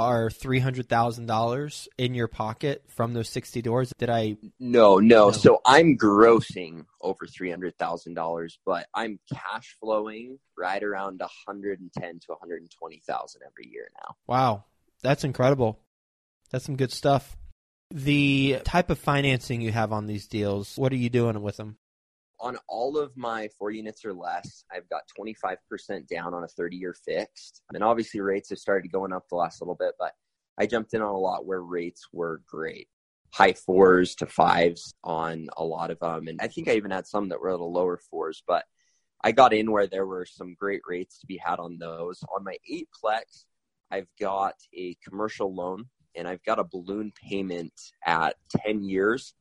are 0.00 0.30
three 0.30 0.60
hundred 0.60 0.88
thousand 0.88 1.26
dollars 1.26 1.86
in 1.98 2.14
your 2.14 2.26
pocket 2.26 2.82
from 2.88 3.12
those 3.12 3.28
sixty 3.28 3.60
doors? 3.60 3.92
Did 3.98 4.08
I? 4.08 4.38
No, 4.58 4.98
no. 4.98 5.26
no. 5.26 5.30
So 5.30 5.60
I'm 5.66 5.98
grossing 5.98 6.86
over 7.02 7.26
three 7.26 7.50
hundred 7.50 7.76
thousand 7.76 8.14
dollars, 8.14 8.58
but 8.64 8.86
I'm 8.94 9.20
cash 9.30 9.76
flowing 9.78 10.38
right 10.56 10.82
around 10.82 11.20
one 11.20 11.28
hundred 11.46 11.80
and 11.80 11.92
ten 11.92 12.18
to 12.18 12.26
one 12.28 12.38
hundred 12.40 12.62
and 12.62 12.70
twenty 12.70 13.02
thousand 13.06 13.42
every 13.46 13.70
year 13.70 13.90
now. 14.02 14.16
Wow, 14.26 14.64
that's 15.02 15.24
incredible. 15.24 15.78
That's 16.50 16.64
some 16.64 16.76
good 16.76 16.92
stuff. 16.92 17.36
The 17.90 18.60
type 18.64 18.88
of 18.88 18.98
financing 18.98 19.60
you 19.60 19.72
have 19.72 19.92
on 19.92 20.06
these 20.06 20.26
deals, 20.26 20.76
what 20.76 20.92
are 20.92 20.96
you 20.96 21.10
doing 21.10 21.42
with 21.42 21.58
them? 21.58 21.76
On 22.40 22.56
all 22.68 22.98
of 22.98 23.16
my 23.16 23.48
four 23.58 23.70
units 23.70 24.04
or 24.04 24.12
less, 24.12 24.64
I've 24.72 24.88
got 24.88 25.02
25% 25.18 26.08
down 26.08 26.34
on 26.34 26.44
a 26.44 26.48
30 26.48 26.76
year 26.76 26.94
fixed. 26.94 27.62
And 27.72 27.84
obviously, 27.84 28.20
rates 28.20 28.50
have 28.50 28.58
started 28.58 28.90
going 28.90 29.12
up 29.12 29.28
the 29.28 29.36
last 29.36 29.60
little 29.60 29.74
bit, 29.74 29.94
but 29.98 30.12
I 30.58 30.66
jumped 30.66 30.94
in 30.94 31.02
on 31.02 31.14
a 31.14 31.18
lot 31.18 31.46
where 31.46 31.62
rates 31.62 32.08
were 32.12 32.42
great 32.46 32.88
high 33.32 33.52
fours 33.52 34.14
to 34.16 34.26
fives 34.26 34.94
on 35.04 35.48
a 35.56 35.64
lot 35.64 35.90
of 35.90 35.98
them. 36.00 36.28
And 36.28 36.40
I 36.40 36.48
think 36.48 36.68
I 36.68 36.72
even 36.72 36.90
had 36.90 37.06
some 37.06 37.28
that 37.28 37.40
were 37.40 37.50
at 37.50 37.58
the 37.58 37.64
lower 37.64 37.98
fours, 38.10 38.42
but 38.46 38.64
I 39.22 39.32
got 39.32 39.52
in 39.52 39.70
where 39.70 39.86
there 39.86 40.06
were 40.06 40.26
some 40.26 40.56
great 40.58 40.82
rates 40.88 41.18
to 41.20 41.26
be 41.26 41.36
had 41.36 41.58
on 41.58 41.78
those. 41.78 42.22
On 42.34 42.44
my 42.44 42.56
eight 42.68 42.88
plex, 43.02 43.44
I've 43.90 44.08
got 44.18 44.54
a 44.74 44.96
commercial 45.06 45.54
loan 45.54 45.86
and 46.16 46.26
I've 46.26 46.42
got 46.44 46.58
a 46.58 46.64
balloon 46.64 47.12
payment 47.28 47.72
at 48.04 48.36
10 48.64 48.82
years 48.82 49.34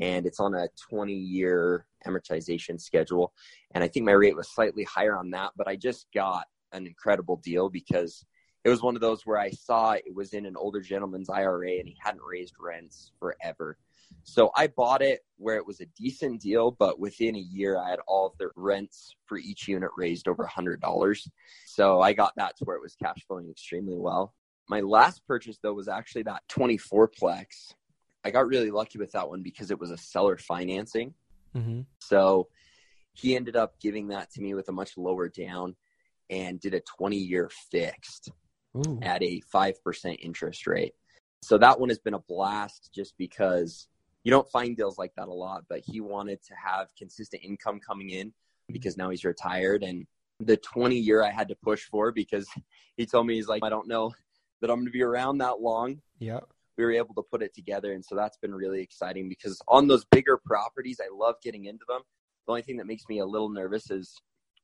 and 0.00 0.26
it's 0.26 0.40
on 0.40 0.54
a 0.54 0.68
20 0.88 1.12
year 1.12 1.86
amortization 2.06 2.80
schedule. 2.80 3.32
And 3.74 3.82
I 3.82 3.88
think 3.88 4.06
my 4.06 4.12
rate 4.12 4.36
was 4.36 4.48
slightly 4.48 4.84
higher 4.84 5.16
on 5.16 5.30
that, 5.30 5.52
but 5.56 5.68
I 5.68 5.76
just 5.76 6.06
got 6.14 6.46
an 6.72 6.86
incredible 6.86 7.36
deal 7.36 7.68
because 7.68 8.24
it 8.64 8.70
was 8.70 8.82
one 8.82 8.94
of 8.94 9.00
those 9.00 9.26
where 9.26 9.38
I 9.38 9.50
saw 9.50 9.92
it 9.92 10.14
was 10.14 10.32
in 10.32 10.46
an 10.46 10.56
older 10.56 10.80
gentleman's 10.80 11.28
IRA 11.28 11.72
and 11.78 11.88
he 11.88 11.96
hadn't 12.00 12.22
raised 12.22 12.54
rents 12.58 13.12
forever. 13.18 13.76
So 14.22 14.50
I 14.56 14.68
bought 14.68 15.02
it 15.02 15.20
where 15.36 15.56
it 15.56 15.66
was 15.66 15.80
a 15.80 15.86
decent 15.98 16.40
deal, 16.40 16.70
but 16.70 16.98
within 16.98 17.36
a 17.36 17.40
year 17.40 17.78
I 17.78 17.90
had 17.90 17.98
all 18.06 18.26
of 18.26 18.38
the 18.38 18.48
rents 18.56 19.16
for 19.26 19.36
each 19.36 19.68
unit 19.68 19.90
raised 19.96 20.28
over 20.28 20.44
a 20.44 20.48
hundred 20.48 20.80
dollars. 20.80 21.28
So 21.66 22.00
I 22.00 22.14
got 22.14 22.32
that 22.36 22.56
to 22.58 22.64
where 22.64 22.76
it 22.76 22.82
was 22.82 22.94
cash 22.94 23.22
flowing 23.26 23.50
extremely 23.50 23.98
well. 23.98 24.34
My 24.68 24.80
last 24.80 25.26
purchase 25.26 25.58
though 25.62 25.74
was 25.74 25.88
actually 25.88 26.22
that 26.22 26.42
24 26.48 27.10
plex. 27.20 27.74
I 28.24 28.30
got 28.30 28.46
really 28.46 28.70
lucky 28.70 28.98
with 28.98 29.12
that 29.12 29.28
one 29.28 29.42
because 29.42 29.70
it 29.70 29.78
was 29.78 29.90
a 29.90 29.98
seller 29.98 30.38
financing. 30.38 31.14
Mm-hmm. 31.54 31.82
So 32.00 32.48
he 33.12 33.36
ended 33.36 33.56
up 33.56 33.78
giving 33.80 34.08
that 34.08 34.30
to 34.32 34.40
me 34.40 34.54
with 34.54 34.68
a 34.68 34.72
much 34.72 34.96
lower 34.96 35.28
down 35.28 35.76
and 36.30 36.58
did 36.58 36.74
a 36.74 36.80
20 36.80 37.16
year 37.16 37.50
fixed 37.70 38.30
Ooh. 38.76 38.98
at 39.02 39.22
a 39.22 39.42
5% 39.52 40.16
interest 40.20 40.66
rate. 40.66 40.94
So 41.42 41.58
that 41.58 41.78
one 41.78 41.90
has 41.90 41.98
been 41.98 42.14
a 42.14 42.20
blast 42.20 42.90
just 42.94 43.14
because 43.18 43.88
you 44.24 44.30
don't 44.30 44.48
find 44.48 44.76
deals 44.76 44.96
like 44.96 45.12
that 45.16 45.28
a 45.28 45.32
lot, 45.32 45.64
but 45.68 45.80
he 45.80 46.00
wanted 46.00 46.42
to 46.44 46.54
have 46.54 46.88
consistent 46.96 47.44
income 47.44 47.78
coming 47.78 48.10
in 48.10 48.32
because 48.68 48.96
now 48.96 49.10
he's 49.10 49.24
retired. 49.24 49.82
And 49.82 50.06
the 50.40 50.56
20 50.56 50.96
year 50.96 51.22
I 51.22 51.30
had 51.30 51.48
to 51.48 51.56
push 51.62 51.84
for 51.84 52.10
because 52.10 52.48
he 52.96 53.04
told 53.04 53.26
me, 53.26 53.34
he's 53.34 53.48
like, 53.48 53.62
I 53.62 53.68
don't 53.68 53.86
know 53.86 54.12
that 54.60 54.70
I'm 54.70 54.76
going 54.76 54.86
to 54.86 54.92
be 54.92 55.02
around 55.02 55.38
that 55.38 55.60
long. 55.60 56.00
Yeah. 56.18 56.40
We 56.76 56.84
were 56.84 56.92
able 56.92 57.14
to 57.14 57.22
put 57.22 57.42
it 57.42 57.54
together. 57.54 57.92
And 57.92 58.04
so 58.04 58.16
that's 58.16 58.36
been 58.38 58.54
really 58.54 58.82
exciting 58.82 59.28
because 59.28 59.60
on 59.68 59.86
those 59.86 60.04
bigger 60.04 60.38
properties, 60.44 61.00
I 61.00 61.08
love 61.14 61.36
getting 61.42 61.66
into 61.66 61.84
them. 61.88 62.00
The 62.46 62.52
only 62.52 62.62
thing 62.62 62.76
that 62.78 62.86
makes 62.86 63.04
me 63.08 63.18
a 63.18 63.26
little 63.26 63.48
nervous 63.48 63.90
is 63.90 64.20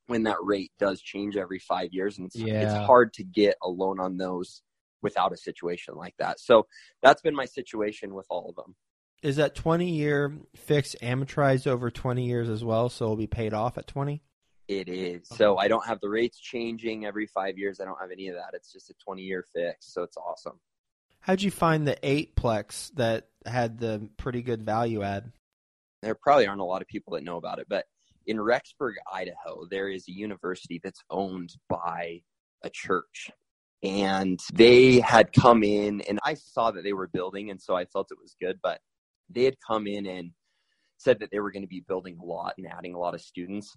when 0.07 0.25
that 0.25 0.37
rate 0.43 0.73
does 0.79 1.01
change 1.01 1.37
every 1.37 1.61
five 1.61 1.93
years. 1.93 2.19
And 2.19 2.27
it's, 2.27 2.37
yeah. 2.37 2.63
it's 2.63 2.87
hard 2.87 3.13
to 3.15 3.25
get 3.25 3.57
a 3.63 3.69
loan 3.69 4.01
on 4.01 4.17
those 4.17 4.63
without 5.03 5.33
a 5.33 5.37
situation 5.37 5.95
like 5.95 6.15
that. 6.19 6.41
So 6.41 6.67
that's 7.03 7.23
been 7.23 7.35
my 7.35 7.47
situation 7.47 8.15
with 8.15 8.27
all 8.29 8.51
of 8.51 8.57
them. 8.57 8.75
Is 9.23 9.37
that 9.37 9.55
20 9.55 9.91
year 9.91 10.35
fixed 10.57 10.97
amortized 11.03 11.67
over 11.67 11.91
20 11.91 12.25
years 12.25 12.49
as 12.49 12.65
well? 12.65 12.89
So 12.89 13.05
it'll 13.05 13.17
be 13.17 13.27
paid 13.27 13.53
off 13.53 13.79
at 13.79 13.87
20? 13.87 14.23
It 14.69 14.89
is. 14.89 15.27
So 15.27 15.59
I 15.59 15.69
don't 15.69 15.85
have 15.87 16.01
the 16.01 16.09
rates 16.09 16.39
changing 16.39 17.05
every 17.05 17.27
five 17.27 17.59
years. 17.59 17.81
I 17.81 17.85
don't 17.85 18.01
have 18.01 18.13
any 18.13 18.29
of 18.29 18.37
that. 18.37 18.51
It's 18.55 18.73
just 18.73 18.89
a 18.89 18.95
20 19.05 19.23
year 19.23 19.45
fix. 19.53 19.93
So 19.93 20.03
it's 20.03 20.17
awesome. 20.17 20.61
How'd 21.21 21.43
you 21.43 21.51
find 21.51 21.87
the 21.87 21.99
eight 22.03 22.35
plex 22.35 22.93
that 22.95 23.29
had 23.47 23.79
the 23.79 24.09
pretty 24.17 24.43
good 24.43 24.63
value 24.63 25.03
add? 25.03 25.33
There 26.03 26.15
probably 26.15 26.47
aren't 26.47 26.61
a 26.61 26.65
lot 26.65 26.83
of 26.83 26.89
people 26.89 27.15
that 27.15 27.25
know 27.25 27.37
about 27.37 27.59
it, 27.59 27.67
but 27.69 27.85
in 28.27 28.39
Rexburg, 28.39 28.95
Idaho, 29.13 29.67
there 29.71 29.89
is 29.89 30.09
a 30.09 30.13
university 30.13 30.81
that's 30.83 31.03
owned 31.11 31.55
by 31.69 32.23
a 32.63 32.71
church. 32.71 33.31
And 33.83 34.39
they 34.53 35.01
had 35.01 35.33
come 35.33 35.63
in, 35.63 36.03
and 36.03 36.19
I 36.25 36.35
saw 36.35 36.71
that 36.71 36.85
they 36.85 36.93
were 36.93 37.09
building, 37.09 37.51
and 37.51 37.61
so 37.61 37.75
I 37.75 37.87
felt 37.87 38.11
it 38.11 38.19
was 38.21 38.37
good. 38.41 38.59
But 38.63 38.81
they 39.31 39.45
had 39.45 39.57
come 39.67 39.87
in 39.87 40.07
and 40.07 40.33
said 40.99 41.21
that 41.21 41.31
they 41.31 41.41
were 41.41 41.51
going 41.51 41.63
to 41.63 41.69
be 41.69 41.85
building 41.87 42.19
a 42.21 42.25
lot 42.25 42.55
and 42.59 42.67
adding 42.67 42.95
a 42.95 42.99
lot 42.99 43.15
of 43.15 43.23
students. 43.23 43.75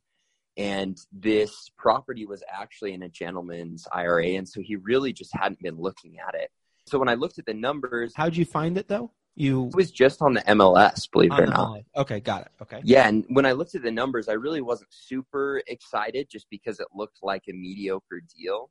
And 0.58 0.98
this 1.12 1.70
property 1.78 2.26
was 2.26 2.44
actually 2.52 2.94
in 2.94 3.04
a 3.04 3.10
gentleman's 3.10 3.88
IRA. 3.92 4.32
And 4.32 4.48
so 4.48 4.62
he 4.62 4.76
really 4.76 5.14
just 5.14 5.34
hadn't 5.34 5.62
been 5.62 5.80
looking 5.80 6.18
at 6.20 6.36
it. 6.36 6.52
So 6.86 7.00
when 7.00 7.10
I 7.10 7.14
looked 7.14 7.40
at 7.40 7.46
the 7.46 7.54
numbers. 7.54 8.14
How'd 8.16 8.36
you 8.36 8.46
find 8.46 8.78
it 8.78 8.88
though? 8.88 9.12
You 9.36 9.68
it 9.68 9.76
was 9.76 9.90
just 9.90 10.22
on 10.22 10.36
the 10.36 10.42
MLS, 10.42 11.10
believe 11.12 11.32
it 11.34 11.40
or 11.40 11.48
not. 11.48 11.80
Ah, 11.96 12.02
okay, 12.02 12.20
got 12.20 12.44
it. 12.44 12.52
Okay. 12.62 12.82
Yeah, 12.84 13.08
and 13.08 13.26
when 13.30 13.48
I 13.48 13.54
looked 13.54 13.74
at 13.74 13.82
the 13.82 13.92
numbers, 13.92 14.30
I 14.30 14.34
really 14.34 14.62
wasn't 14.62 14.90
super 14.94 15.64
excited 15.68 16.28
just 16.30 16.46
because 16.52 16.80
it 16.80 16.88
looked 16.94 17.18
like 17.24 17.42
a 17.50 17.54
mediocre 17.54 18.22
deal. 18.38 18.70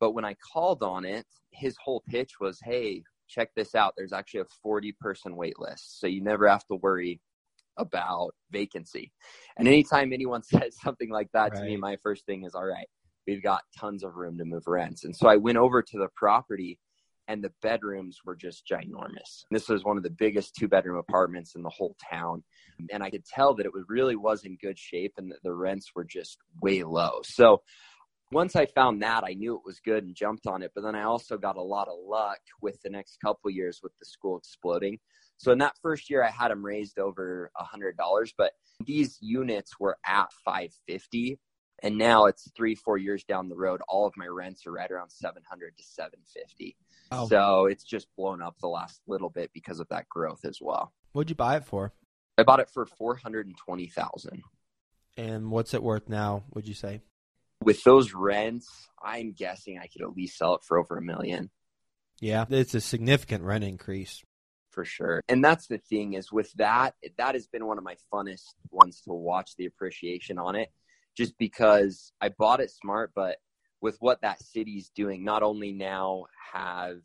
But 0.00 0.12
when 0.12 0.24
I 0.24 0.34
called 0.52 0.82
on 0.82 1.04
it, 1.04 1.26
his 1.50 1.76
whole 1.84 2.02
pitch 2.08 2.40
was, 2.40 2.58
"Hey, 2.64 3.02
check 3.28 3.50
this 3.54 3.74
out. 3.74 3.94
There's 3.96 4.12
actually 4.12 4.40
a 4.40 4.46
40 4.62 4.92
person 5.00 5.36
wait 5.36 5.58
list. 5.58 6.00
So 6.00 6.06
you 6.06 6.22
never 6.22 6.48
have 6.48 6.66
to 6.66 6.76
worry 6.76 7.20
about 7.76 8.34
vacancy. 8.50 9.12
And 9.56 9.68
anytime 9.68 10.12
anyone 10.12 10.42
says 10.44 10.76
something 10.82 11.10
like 11.10 11.28
that 11.32 11.52
right. 11.52 11.60
to 11.60 11.64
me, 11.64 11.76
my 11.76 11.96
first 12.02 12.26
thing 12.26 12.44
is, 12.44 12.54
all 12.54 12.66
right, 12.66 12.88
we've 13.26 13.42
got 13.42 13.62
tons 13.78 14.02
of 14.02 14.16
room 14.16 14.36
to 14.38 14.44
move 14.44 14.66
rents. 14.66 15.04
And 15.04 15.14
so 15.14 15.28
I 15.28 15.36
went 15.36 15.58
over 15.58 15.82
to 15.82 15.98
the 15.98 16.08
property 16.16 16.78
and 17.28 17.44
the 17.44 17.52
bedrooms 17.60 18.18
were 18.24 18.34
just 18.34 18.66
ginormous. 18.66 19.44
This 19.50 19.68
was 19.68 19.84
one 19.84 19.98
of 19.98 20.02
the 20.02 20.10
biggest 20.10 20.54
two 20.58 20.66
bedroom 20.66 20.96
apartments 20.96 21.54
in 21.54 21.62
the 21.62 21.68
whole 21.68 21.94
town. 22.10 22.42
And 22.90 23.02
I 23.02 23.10
could 23.10 23.24
tell 23.24 23.54
that 23.54 23.66
it 23.66 23.72
really 23.86 24.16
was 24.16 24.44
in 24.44 24.56
good 24.60 24.78
shape 24.78 25.12
and 25.18 25.30
that 25.30 25.42
the 25.44 25.52
rents 25.52 25.90
were 25.94 26.04
just 26.04 26.38
way 26.62 26.82
low. 26.82 27.20
So 27.24 27.60
once 28.32 28.56
I 28.56 28.66
found 28.66 29.02
that, 29.02 29.24
I 29.24 29.34
knew 29.34 29.54
it 29.54 29.62
was 29.64 29.78
good 29.80 30.04
and 30.04 30.14
jumped 30.14 30.46
on 30.46 30.62
it. 30.62 30.72
But 30.74 30.84
then 30.84 30.94
I 30.94 31.02
also 31.02 31.36
got 31.36 31.56
a 31.56 31.62
lot 31.62 31.88
of 31.88 31.98
luck 32.02 32.40
with 32.62 32.80
the 32.82 32.90
next 32.90 33.18
couple 33.22 33.50
years 33.50 33.80
with 33.82 33.92
the 33.98 34.06
school 34.06 34.38
exploding. 34.38 34.98
So 35.36 35.52
in 35.52 35.58
that 35.58 35.76
first 35.82 36.10
year, 36.10 36.24
I 36.24 36.30
had 36.30 36.50
them 36.50 36.64
raised 36.64 36.98
over 36.98 37.50
a 37.56 37.64
hundred 37.64 37.96
dollars, 37.96 38.32
but 38.36 38.52
these 38.84 39.18
units 39.20 39.78
were 39.78 39.98
at 40.06 40.32
550 40.44 41.38
and 41.82 41.96
now 41.96 42.26
it's 42.26 42.50
three 42.56 42.74
four 42.74 42.98
years 42.98 43.24
down 43.24 43.48
the 43.48 43.56
road 43.56 43.80
all 43.88 44.06
of 44.06 44.12
my 44.16 44.26
rents 44.26 44.66
are 44.66 44.72
right 44.72 44.90
around 44.90 45.10
700 45.10 45.76
to 45.76 45.84
750 45.84 46.76
oh. 47.12 47.28
so 47.28 47.66
it's 47.66 47.84
just 47.84 48.06
blown 48.16 48.42
up 48.42 48.56
the 48.60 48.68
last 48.68 49.00
little 49.06 49.30
bit 49.30 49.50
because 49.52 49.80
of 49.80 49.88
that 49.88 50.08
growth 50.08 50.44
as 50.44 50.58
well 50.60 50.92
what'd 51.12 51.30
you 51.30 51.36
buy 51.36 51.56
it 51.56 51.64
for 51.64 51.92
i 52.36 52.42
bought 52.42 52.60
it 52.60 52.70
for 52.70 52.86
420000 52.86 54.42
and 55.16 55.50
what's 55.50 55.74
it 55.74 55.82
worth 55.82 56.08
now 56.08 56.44
would 56.54 56.68
you 56.68 56.74
say 56.74 57.00
with 57.62 57.82
those 57.82 58.14
rents, 58.14 58.88
I'm 59.02 59.32
guessing 59.32 59.78
I 59.78 59.86
could 59.86 60.02
at 60.02 60.16
least 60.16 60.38
sell 60.38 60.54
it 60.54 60.62
for 60.62 60.78
over 60.78 60.96
a 60.96 61.02
million. 61.02 61.50
Yeah, 62.20 62.44
it's 62.50 62.74
a 62.74 62.80
significant 62.80 63.44
rent 63.44 63.64
increase. 63.64 64.22
For 64.70 64.84
sure. 64.84 65.22
And 65.28 65.44
that's 65.44 65.66
the 65.66 65.78
thing 65.78 66.12
is 66.12 66.30
with 66.30 66.52
that, 66.54 66.94
that 67.16 67.34
has 67.34 67.46
been 67.46 67.66
one 67.66 67.78
of 67.78 67.84
my 67.84 67.96
funnest 68.12 68.54
ones 68.70 69.00
to 69.02 69.12
watch 69.12 69.56
the 69.56 69.66
appreciation 69.66 70.38
on 70.38 70.54
it, 70.54 70.70
just 71.16 71.36
because 71.38 72.12
I 72.20 72.28
bought 72.28 72.60
it 72.60 72.70
smart, 72.70 73.12
but 73.14 73.38
with 73.80 73.96
what 74.00 74.20
that 74.22 74.42
city's 74.42 74.90
doing, 74.94 75.24
not 75.24 75.42
only 75.42 75.72
now 75.72 76.24
have 76.52 77.00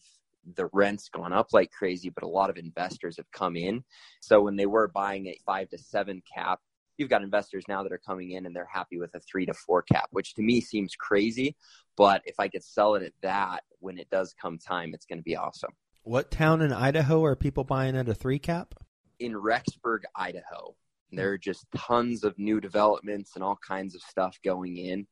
the 0.55 0.67
rents 0.73 1.09
gone 1.09 1.31
up 1.33 1.47
like 1.53 1.71
crazy, 1.71 2.09
but 2.09 2.23
a 2.23 2.27
lot 2.27 2.49
of 2.49 2.57
investors 2.57 3.17
have 3.17 3.31
come 3.31 3.55
in. 3.55 3.83
So 4.21 4.41
when 4.41 4.55
they 4.55 4.65
were 4.65 4.87
buying 4.87 5.27
a 5.27 5.37
five 5.45 5.69
to 5.69 5.77
seven 5.77 6.21
cap, 6.33 6.59
you've 6.97 7.09
got 7.09 7.23
investors 7.23 7.63
now 7.67 7.83
that 7.83 7.91
are 7.91 8.01
coming 8.05 8.31
in 8.31 8.45
and 8.45 8.55
they're 8.55 8.67
happy 8.71 8.97
with 8.97 9.13
a 9.15 9.19
three 9.19 9.45
to 9.45 9.53
four 9.53 9.81
cap, 9.83 10.09
which 10.11 10.33
to 10.35 10.41
me 10.41 10.61
seems 10.61 10.95
crazy. 10.95 11.55
But 11.95 12.21
if 12.25 12.35
I 12.39 12.47
could 12.47 12.63
sell 12.63 12.95
it 12.95 13.03
at 13.03 13.13
that 13.21 13.63
when 13.79 13.97
it 13.97 14.09
does 14.09 14.35
come 14.39 14.57
time, 14.57 14.93
it's 14.93 15.05
going 15.05 15.19
to 15.19 15.23
be 15.23 15.35
awesome. 15.35 15.71
What 16.03 16.31
town 16.31 16.61
in 16.61 16.73
Idaho 16.73 17.23
are 17.23 17.35
people 17.35 17.63
buying 17.63 17.95
at 17.95 18.09
a 18.09 18.13
three 18.13 18.39
cap? 18.39 18.75
In 19.19 19.33
Rexburg, 19.33 19.99
Idaho. 20.15 20.75
There 21.15 21.29
are 21.29 21.37
just 21.37 21.67
tons 21.75 22.23
of 22.23 22.37
new 22.39 22.59
developments 22.59 23.33
and 23.35 23.43
all 23.43 23.57
kinds 23.65 23.93
of 23.93 24.01
stuff 24.01 24.37
going 24.43 24.77
in. 24.77 25.05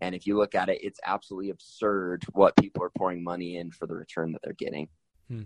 And 0.00 0.14
if 0.14 0.26
you 0.26 0.36
look 0.36 0.54
at 0.54 0.68
it, 0.68 0.80
it's 0.82 1.00
absolutely 1.04 1.50
absurd 1.50 2.24
what 2.32 2.56
people 2.56 2.82
are 2.82 2.92
pouring 2.96 3.24
money 3.24 3.56
in 3.56 3.70
for 3.70 3.86
the 3.86 3.94
return 3.94 4.32
that 4.32 4.40
they're 4.42 4.52
getting. 4.52 4.88
Hmm. 5.28 5.42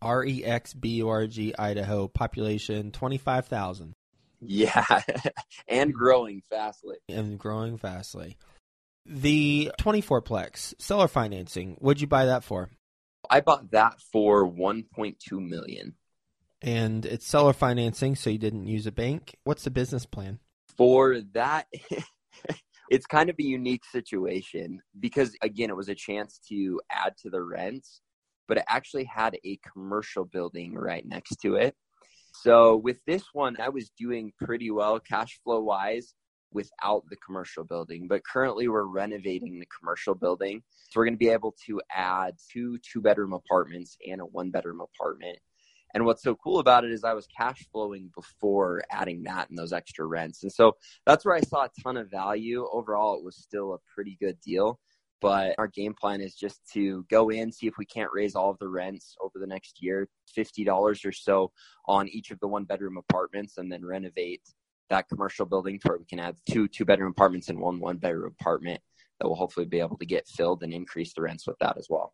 R 0.00 0.24
E 0.24 0.44
X 0.44 0.74
B 0.74 0.96
U 0.96 1.08
R 1.08 1.26
G, 1.26 1.54
Idaho, 1.58 2.08
population 2.08 2.90
25,000. 2.90 3.94
Yeah, 4.40 4.84
and 5.68 5.94
growing 5.94 6.42
fastly. 6.50 6.96
And 7.08 7.38
growing 7.38 7.78
fastly. 7.78 8.36
The 9.06 9.72
24 9.78 10.22
plex 10.22 10.74
seller 10.78 11.08
financing, 11.08 11.76
what'd 11.78 12.00
you 12.00 12.06
buy 12.06 12.26
that 12.26 12.44
for? 12.44 12.70
I 13.30 13.40
bought 13.40 13.70
that 13.70 14.00
for 14.12 14.48
1.2 14.48 15.16
million. 15.32 15.94
And 16.60 17.04
it's 17.04 17.26
seller 17.26 17.52
financing, 17.52 18.14
so 18.14 18.30
you 18.30 18.38
didn't 18.38 18.66
use 18.66 18.86
a 18.86 18.92
bank. 18.92 19.36
What's 19.44 19.64
the 19.64 19.70
business 19.70 20.06
plan? 20.06 20.38
For 20.76 21.20
that, 21.32 21.66
it's 22.92 23.06
kind 23.06 23.30
of 23.30 23.36
a 23.40 23.42
unique 23.42 23.86
situation 23.86 24.78
because, 25.00 25.34
again, 25.40 25.70
it 25.70 25.76
was 25.76 25.88
a 25.88 25.94
chance 25.94 26.38
to 26.50 26.78
add 26.90 27.14
to 27.22 27.30
the 27.30 27.40
rents, 27.42 28.02
but 28.46 28.58
it 28.58 28.64
actually 28.68 29.04
had 29.04 29.34
a 29.46 29.58
commercial 29.72 30.26
building 30.26 30.74
right 30.74 31.06
next 31.06 31.36
to 31.36 31.54
it. 31.54 31.74
So 32.34 32.76
with 32.76 32.98
this 33.06 33.24
one, 33.32 33.56
I 33.58 33.70
was 33.70 33.90
doing 33.98 34.30
pretty 34.38 34.70
well 34.70 35.00
cash 35.00 35.40
flow 35.42 35.60
wise 35.60 36.12
without 36.52 37.04
the 37.08 37.16
commercial 37.24 37.64
building. 37.64 38.08
But 38.08 38.26
currently, 38.26 38.68
we're 38.68 38.84
renovating 38.84 39.58
the 39.58 39.68
commercial 39.80 40.14
building. 40.14 40.62
So 40.90 41.00
we're 41.00 41.06
going 41.06 41.14
to 41.14 41.18
be 41.18 41.30
able 41.30 41.54
to 41.66 41.80
add 41.90 42.34
two 42.52 42.76
two 42.80 43.00
bedroom 43.00 43.32
apartments 43.32 43.96
and 44.06 44.20
a 44.20 44.26
one 44.26 44.50
bedroom 44.50 44.82
apartment. 44.82 45.38
And 45.94 46.04
what's 46.06 46.22
so 46.22 46.34
cool 46.34 46.58
about 46.58 46.84
it 46.84 46.92
is 46.92 47.04
I 47.04 47.14
was 47.14 47.26
cash 47.26 47.66
flowing 47.70 48.10
before 48.14 48.82
adding 48.90 49.22
that 49.24 49.50
and 49.50 49.58
those 49.58 49.72
extra 49.72 50.06
rents. 50.06 50.42
And 50.42 50.52
so 50.52 50.76
that's 51.06 51.24
where 51.24 51.34
I 51.34 51.40
saw 51.40 51.64
a 51.64 51.70
ton 51.82 51.96
of 51.96 52.10
value. 52.10 52.66
Overall, 52.72 53.18
it 53.18 53.24
was 53.24 53.36
still 53.36 53.74
a 53.74 53.78
pretty 53.94 54.16
good 54.20 54.40
deal. 54.40 54.78
But 55.20 55.54
our 55.56 55.68
game 55.68 55.94
plan 55.94 56.20
is 56.20 56.34
just 56.34 56.60
to 56.72 57.06
go 57.08 57.28
in, 57.28 57.52
see 57.52 57.68
if 57.68 57.78
we 57.78 57.86
can't 57.86 58.10
raise 58.12 58.34
all 58.34 58.50
of 58.50 58.58
the 58.58 58.68
rents 58.68 59.14
over 59.20 59.38
the 59.38 59.46
next 59.46 59.80
year, 59.80 60.08
$50 60.36 61.06
or 61.06 61.12
so 61.12 61.52
on 61.86 62.08
each 62.08 62.32
of 62.32 62.40
the 62.40 62.48
one 62.48 62.64
bedroom 62.64 62.96
apartments, 62.96 63.56
and 63.56 63.70
then 63.70 63.84
renovate 63.84 64.42
that 64.90 65.08
commercial 65.08 65.46
building 65.46 65.78
to 65.78 65.88
where 65.88 65.98
we 65.98 66.04
can 66.04 66.18
have 66.18 66.36
two 66.50 66.68
two 66.68 66.84
bedroom 66.84 67.12
apartments 67.12 67.48
and 67.48 67.58
one 67.58 67.78
one 67.78 67.96
bedroom 67.98 68.34
apartment 68.38 68.80
that 69.20 69.28
will 69.28 69.36
hopefully 69.36 69.64
be 69.64 69.78
able 69.78 69.96
to 69.96 70.04
get 70.04 70.26
filled 70.26 70.62
and 70.64 70.72
increase 70.74 71.14
the 71.14 71.22
rents 71.22 71.46
with 71.46 71.56
that 71.60 71.78
as 71.78 71.86
well. 71.88 72.12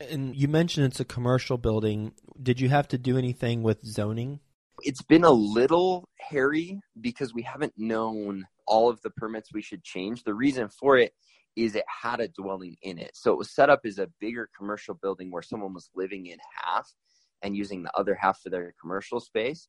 And 0.00 0.34
you 0.34 0.48
mentioned 0.48 0.86
it's 0.86 1.00
a 1.00 1.04
commercial 1.04 1.58
building. 1.58 2.12
Did 2.42 2.60
you 2.60 2.70
have 2.70 2.88
to 2.88 2.98
do 2.98 3.18
anything 3.18 3.62
with 3.62 3.84
zoning? 3.84 4.40
It's 4.82 5.02
been 5.02 5.24
a 5.24 5.30
little 5.30 6.08
hairy 6.18 6.80
because 6.98 7.34
we 7.34 7.42
haven't 7.42 7.74
known 7.76 8.46
all 8.66 8.88
of 8.88 9.02
the 9.02 9.10
permits 9.10 9.52
we 9.52 9.60
should 9.60 9.84
change. 9.84 10.24
The 10.24 10.32
reason 10.32 10.68
for 10.68 10.96
it 10.96 11.12
is 11.54 11.74
it 11.74 11.84
had 11.86 12.20
a 12.20 12.28
dwelling 12.28 12.76
in 12.80 12.98
it. 12.98 13.10
So 13.14 13.32
it 13.32 13.38
was 13.38 13.50
set 13.50 13.68
up 13.68 13.80
as 13.84 13.98
a 13.98 14.08
bigger 14.20 14.48
commercial 14.56 14.94
building 14.94 15.30
where 15.30 15.42
someone 15.42 15.74
was 15.74 15.90
living 15.94 16.26
in 16.26 16.38
half 16.64 16.90
and 17.42 17.54
using 17.54 17.82
the 17.82 17.90
other 17.94 18.14
half 18.14 18.40
for 18.40 18.48
their 18.48 18.74
commercial 18.80 19.20
space. 19.20 19.68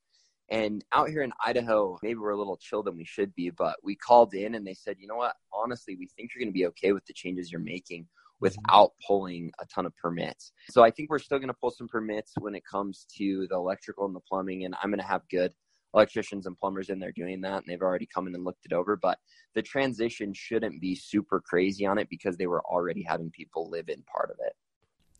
And 0.50 0.83
out 0.93 1.09
here 1.09 1.23
in 1.23 1.33
Idaho, 1.45 1.97
maybe 2.03 2.19
we're 2.19 2.31
a 2.31 2.38
little 2.38 2.57
chill 2.57 2.83
than 2.83 2.95
we 2.95 3.05
should 3.05 3.33
be, 3.35 3.50
but 3.50 3.77
we 3.83 3.95
called 3.95 4.33
in 4.33 4.55
and 4.55 4.65
they 4.65 4.73
said, 4.73 4.97
you 5.00 5.07
know 5.07 5.15
what? 5.15 5.35
Honestly, 5.53 5.95
we 5.97 6.07
think 6.07 6.31
you're 6.33 6.41
going 6.41 6.53
to 6.53 6.57
be 6.57 6.67
okay 6.67 6.93
with 6.93 7.05
the 7.05 7.13
changes 7.13 7.51
you're 7.51 7.61
making 7.61 8.07
Mm-hmm. 8.41 8.60
without 8.60 8.93
pulling 9.05 9.51
a 9.60 9.65
ton 9.67 9.86
of 9.86 9.95
permits. 9.95 10.51
So 10.71 10.83
I 10.83 10.89
think 10.89 11.12
we're 11.12 11.19
still 11.19 11.38
going 11.38 11.50
to 11.50 11.53
pull 11.53 11.69
some 11.69 11.88
permits 11.88 12.33
when 12.39 12.55
it 12.55 12.63
comes 12.65 13.05
to 13.17 13.45
the 13.48 13.55
electrical 13.55 14.05
and 14.05 14.15
the 14.15 14.19
plumbing, 14.19 14.65
and 14.65 14.74
I'm 14.81 14.89
going 14.89 15.00
to 15.00 15.05
have 15.05 15.21
good 15.29 15.53
electricians 15.93 16.48
and 16.48 16.57
plumbers 16.57 16.89
in 16.89 17.00
there 17.00 17.12
doing 17.12 17.41
that, 17.41 17.57
and 17.57 17.63
they've 17.67 17.81
already 17.81 18.07
come 18.07 18.25
in 18.25 18.33
and 18.33 18.43
looked 18.43 18.65
it 18.65 18.74
over. 18.74 18.95
But 18.95 19.19
the 19.53 19.62
transition 19.62 20.33
shouldn't 20.33 20.81
be 20.81 20.95
super 20.95 21.39
crazy 21.39 21.86
on 21.86 22.00
it 22.00 22.10
because 22.10 22.38
they 22.38 22.48
were 22.48 22.63
already 22.65 23.03
having 23.03 23.29
people 23.29 23.69
live 23.69 23.89
in 23.89 24.01
part 24.03 24.31
of 24.31 24.38
it. 24.39 24.55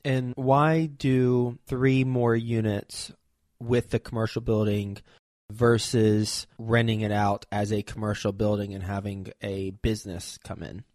And 0.04 0.34
why 0.36 0.88
do 0.88 1.60
three 1.68 2.04
more 2.04 2.36
units 2.36 3.12
with 3.60 3.92
the 3.92 4.00
commercial 4.00 4.42
building 4.42 4.98
versus 5.52 6.48
renting 6.58 7.02
it 7.02 7.12
out 7.12 7.46
as 7.52 7.72
a 7.72 7.84
commercial 7.84 8.32
building 8.32 8.74
and 8.74 8.84
having 8.84 9.32
a 9.44 9.70
business 9.70 10.40
come 10.44 10.64
in? 10.64 10.86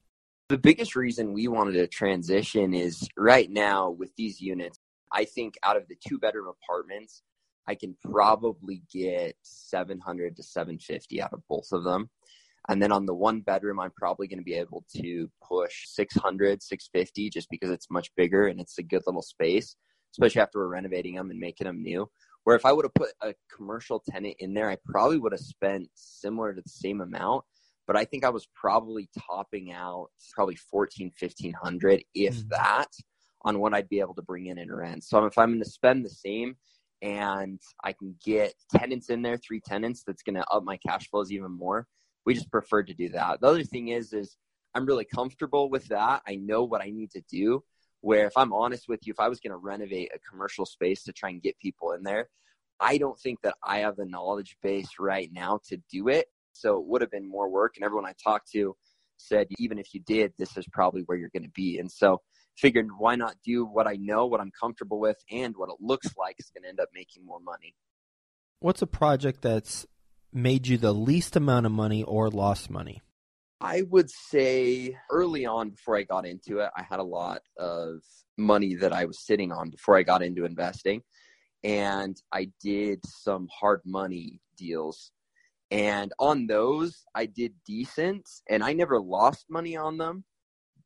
The 0.48 0.58
biggest 0.58 0.94
reason 0.94 1.32
we 1.32 1.48
wanted 1.48 1.72
to 1.72 1.88
transition 1.88 2.72
is 2.72 3.08
right 3.16 3.50
now 3.50 3.90
with 3.90 4.14
these 4.14 4.40
units, 4.40 4.78
I 5.10 5.24
think 5.24 5.54
out 5.64 5.76
of 5.76 5.88
the 5.88 5.96
two 6.06 6.20
bedroom 6.20 6.46
apartments, 6.46 7.22
I 7.66 7.74
can 7.74 7.96
probably 8.12 8.84
get 8.92 9.34
700 9.42 10.36
to 10.36 10.44
750 10.44 11.20
out 11.20 11.32
of 11.32 11.42
both 11.48 11.72
of 11.72 11.82
them. 11.82 12.10
And 12.68 12.80
then 12.80 12.92
on 12.92 13.06
the 13.06 13.14
one 13.14 13.40
bedroom, 13.40 13.80
I'm 13.80 13.90
probably 13.90 14.28
going 14.28 14.38
to 14.38 14.44
be 14.44 14.54
able 14.54 14.84
to 14.96 15.28
push 15.42 15.88
600, 15.88 16.62
650 16.62 17.28
just 17.28 17.50
because 17.50 17.70
it's 17.70 17.90
much 17.90 18.14
bigger 18.16 18.46
and 18.46 18.60
it's 18.60 18.78
a 18.78 18.84
good 18.84 19.02
little 19.04 19.22
space, 19.22 19.74
especially 20.12 20.42
after 20.42 20.60
we're 20.60 20.68
renovating 20.68 21.16
them 21.16 21.32
and 21.32 21.40
making 21.40 21.66
them 21.66 21.82
new. 21.82 22.08
Where 22.44 22.54
if 22.54 22.64
I 22.64 22.72
would 22.72 22.84
have 22.84 22.94
put 22.94 23.10
a 23.20 23.34
commercial 23.52 24.00
tenant 24.08 24.36
in 24.38 24.54
there, 24.54 24.70
I 24.70 24.78
probably 24.84 25.18
would 25.18 25.32
have 25.32 25.40
spent 25.40 25.88
similar 25.96 26.54
to 26.54 26.62
the 26.62 26.68
same 26.68 27.00
amount. 27.00 27.44
But 27.86 27.96
I 27.96 28.04
think 28.04 28.24
I 28.24 28.30
was 28.30 28.48
probably 28.54 29.08
topping 29.28 29.72
out 29.72 30.08
probably 30.34 30.56
14, 30.56 31.12
1500, 31.18 32.04
if 32.14 32.34
mm-hmm. 32.34 32.48
that, 32.48 32.88
on 33.42 33.60
what 33.60 33.74
I'd 33.74 33.88
be 33.88 34.00
able 34.00 34.14
to 34.14 34.22
bring 34.22 34.46
in 34.46 34.58
in 34.58 34.74
rent. 34.74 35.04
So 35.04 35.24
if 35.24 35.38
I'm 35.38 35.50
going 35.50 35.62
to 35.62 35.70
spend 35.70 36.04
the 36.04 36.10
same 36.10 36.56
and 37.00 37.60
I 37.84 37.92
can 37.92 38.16
get 38.24 38.54
tenants 38.74 39.08
in 39.08 39.22
there, 39.22 39.36
three 39.36 39.60
tenants, 39.60 40.02
that's 40.04 40.22
going 40.22 40.34
to 40.34 40.48
up 40.48 40.64
my 40.64 40.78
cash 40.78 41.08
flows 41.08 41.30
even 41.30 41.52
more 41.52 41.86
we 42.26 42.34
just 42.34 42.50
preferred 42.50 42.88
to 42.88 42.94
do 42.94 43.08
that. 43.10 43.40
The 43.40 43.46
other 43.46 43.62
thing 43.62 43.88
is, 43.88 44.12
is 44.12 44.36
I'm 44.74 44.84
really 44.84 45.06
comfortable 45.06 45.70
with 45.70 45.86
that. 45.86 46.22
I 46.28 46.34
know 46.34 46.64
what 46.64 46.82
I 46.82 46.90
need 46.90 47.12
to 47.12 47.22
do. 47.30 47.62
Where 48.02 48.26
if 48.26 48.36
I'm 48.36 48.52
honest 48.52 48.88
with 48.88 49.00
you, 49.06 49.12
if 49.12 49.20
I 49.20 49.28
was 49.28 49.40
going 49.40 49.52
to 49.52 49.56
renovate 49.56 50.10
a 50.14 50.18
commercial 50.30 50.66
space 50.66 51.02
to 51.04 51.12
try 51.12 51.30
and 51.30 51.42
get 51.42 51.58
people 51.58 51.92
in 51.92 52.02
there, 52.02 52.28
I 52.78 52.98
don't 52.98 53.18
think 53.18 53.40
that 53.42 53.54
I 53.64 53.78
have 53.78 53.96
the 53.96 54.04
knowledge 54.04 54.56
base 54.62 54.90
right 55.00 55.30
now 55.32 55.60
to 55.68 55.78
do 55.90 56.08
it. 56.08 56.26
So 56.58 56.78
it 56.78 56.86
would 56.86 57.00
have 57.00 57.10
been 57.10 57.28
more 57.28 57.48
work. 57.48 57.74
And 57.76 57.84
everyone 57.84 58.06
I 58.06 58.14
talked 58.22 58.50
to 58.52 58.76
said, 59.16 59.48
even 59.58 59.78
if 59.78 59.94
you 59.94 60.00
did, 60.06 60.32
this 60.38 60.56
is 60.56 60.66
probably 60.72 61.02
where 61.02 61.16
you're 61.18 61.30
going 61.30 61.42
to 61.44 61.50
be. 61.50 61.78
And 61.78 61.90
so 61.90 62.20
figured, 62.56 62.88
why 62.96 63.16
not 63.16 63.36
do 63.44 63.64
what 63.64 63.86
I 63.86 63.96
know, 63.96 64.26
what 64.26 64.40
I'm 64.40 64.52
comfortable 64.58 64.98
with, 64.98 65.18
and 65.30 65.54
what 65.56 65.68
it 65.68 65.76
looks 65.80 66.08
like 66.16 66.36
is 66.38 66.50
going 66.54 66.62
to 66.62 66.68
end 66.68 66.80
up 66.80 66.88
making 66.94 67.24
more 67.24 67.40
money. 67.40 67.74
What's 68.60 68.82
a 68.82 68.86
project 68.86 69.42
that's 69.42 69.86
made 70.32 70.66
you 70.66 70.78
the 70.78 70.94
least 70.94 71.36
amount 71.36 71.66
of 71.66 71.72
money 71.72 72.02
or 72.02 72.30
lost 72.30 72.70
money? 72.70 73.02
I 73.60 73.82
would 73.82 74.10
say 74.10 74.96
early 75.10 75.46
on 75.46 75.70
before 75.70 75.96
I 75.96 76.02
got 76.02 76.26
into 76.26 76.60
it, 76.60 76.70
I 76.76 76.82
had 76.82 77.00
a 77.00 77.04
lot 77.04 77.42
of 77.58 78.00
money 78.36 78.74
that 78.74 78.92
I 78.92 79.06
was 79.06 79.24
sitting 79.24 79.50
on 79.50 79.70
before 79.70 79.96
I 79.96 80.02
got 80.02 80.22
into 80.22 80.44
investing. 80.44 81.02
And 81.64 82.16
I 82.32 82.50
did 82.62 83.00
some 83.04 83.48
hard 83.50 83.80
money 83.84 84.40
deals. 84.58 85.10
And 85.70 86.12
on 86.18 86.46
those, 86.46 87.04
I 87.14 87.26
did 87.26 87.54
decent 87.66 88.28
and 88.48 88.62
I 88.62 88.72
never 88.72 89.00
lost 89.00 89.46
money 89.48 89.76
on 89.76 89.98
them. 89.98 90.24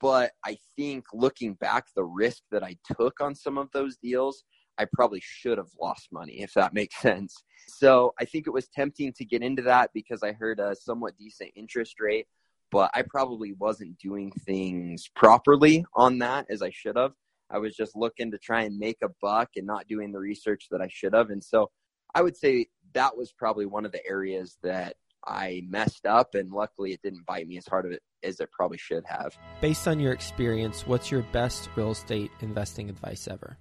But 0.01 0.33
I 0.45 0.57
think 0.77 1.05
looking 1.13 1.55
back, 1.55 1.87
the 1.95 2.05
risk 2.05 2.43
that 2.51 2.63
I 2.63 2.77
took 2.97 3.21
on 3.21 3.35
some 3.35 3.59
of 3.59 3.71
those 3.73 3.97
deals 3.97 4.45
I 4.81 4.87
probably 4.91 5.21
should 5.23 5.59
have 5.59 5.71
lost 5.79 6.09
money, 6.11 6.41
if 6.41 6.55
that 6.55 6.73
makes 6.73 6.97
sense. 7.01 7.45
So 7.69 8.15
I 8.19 8.25
think 8.25 8.47
it 8.47 8.53
was 8.53 8.69
tempting 8.69 9.13
to 9.15 9.25
get 9.25 9.43
into 9.43 9.63
that 9.63 9.91
because 9.93 10.23
I 10.23 10.33
heard 10.33 10.59
a 10.59 10.75
somewhat 10.75 11.19
decent 11.19 11.51
interest 11.55 12.01
rate, 12.01 12.27
but 12.73 12.91
I 12.95 13.03
probably 13.03 13.53
wasn't 13.53 13.99
doing 13.99 14.33
things 14.47 15.09
properly 15.15 15.85
on 15.95 16.19
that 16.19 16.47
as 16.51 16.63
I 16.63 16.71
should 16.71 16.97
have. 16.97 17.13
I 17.51 17.59
was 17.59 17.77
just 17.77 17.95
looking 17.95 18.31
to 18.31 18.39
try 18.39 18.63
and 18.63 18.79
make 18.79 18.99
a 19.03 19.11
buck 19.21 19.51
and 19.57 19.67
not 19.67 19.87
doing 19.87 20.13
the 20.13 20.21
research 20.21 20.69
that 20.71 20.81
I 20.81 20.89
should 20.89 21.13
have. 21.15 21.31
And 21.31 21.43
so 21.45 21.71
I 22.15 22.23
would 22.23 22.37
say 22.37 22.67
that 22.95 23.17
was 23.17 23.33
probably 23.33 23.67
one 23.67 23.85
of 23.85 23.93
the 23.93 24.07
areas 24.07 24.59
that 24.63 24.97
I 25.27 25.63
messed 25.69 26.07
up, 26.07 26.35
and 26.35 26.51
luckily 26.51 26.93
it 26.93 27.03
didn't 27.03 27.27
bite 27.27 27.47
me 27.47 27.59
as 27.59 27.67
hard 27.67 27.99
as 28.23 28.41
it 28.41 28.51
probably 28.53 28.79
should 28.79 29.05
have. 29.07 29.37
Based 29.61 29.87
on 29.87 30.01
your 30.01 30.13
experience, 30.13 30.87
what's 30.87 31.11
your 31.11 31.23
best 31.33 31.69
real 31.77 31.91
estate 31.91 32.31
investing 32.41 32.89
advice 32.89 33.29
ever? 33.29 33.59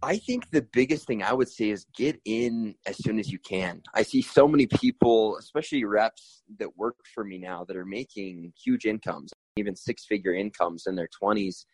I 0.00 0.16
think 0.16 0.50
the 0.50 0.62
biggest 0.62 1.06
thing 1.06 1.24
I 1.24 1.32
would 1.32 1.48
say 1.48 1.70
is 1.70 1.84
get 1.96 2.20
in 2.24 2.76
as 2.86 2.96
soon 3.02 3.18
as 3.18 3.32
you 3.32 3.38
can. 3.40 3.82
I 3.94 4.02
see 4.02 4.22
so 4.22 4.46
many 4.46 4.66
people, 4.66 5.36
especially 5.38 5.84
reps 5.84 6.42
that 6.60 6.76
work 6.76 6.96
for 7.12 7.24
me 7.24 7.38
now, 7.38 7.64
that 7.64 7.76
are 7.76 7.84
making 7.84 8.52
huge 8.62 8.84
incomes, 8.84 9.32
even 9.56 9.74
six 9.74 10.06
figure 10.06 10.32
incomes 10.32 10.86
in 10.86 10.94
their 10.94 11.08
20s, 11.20 11.64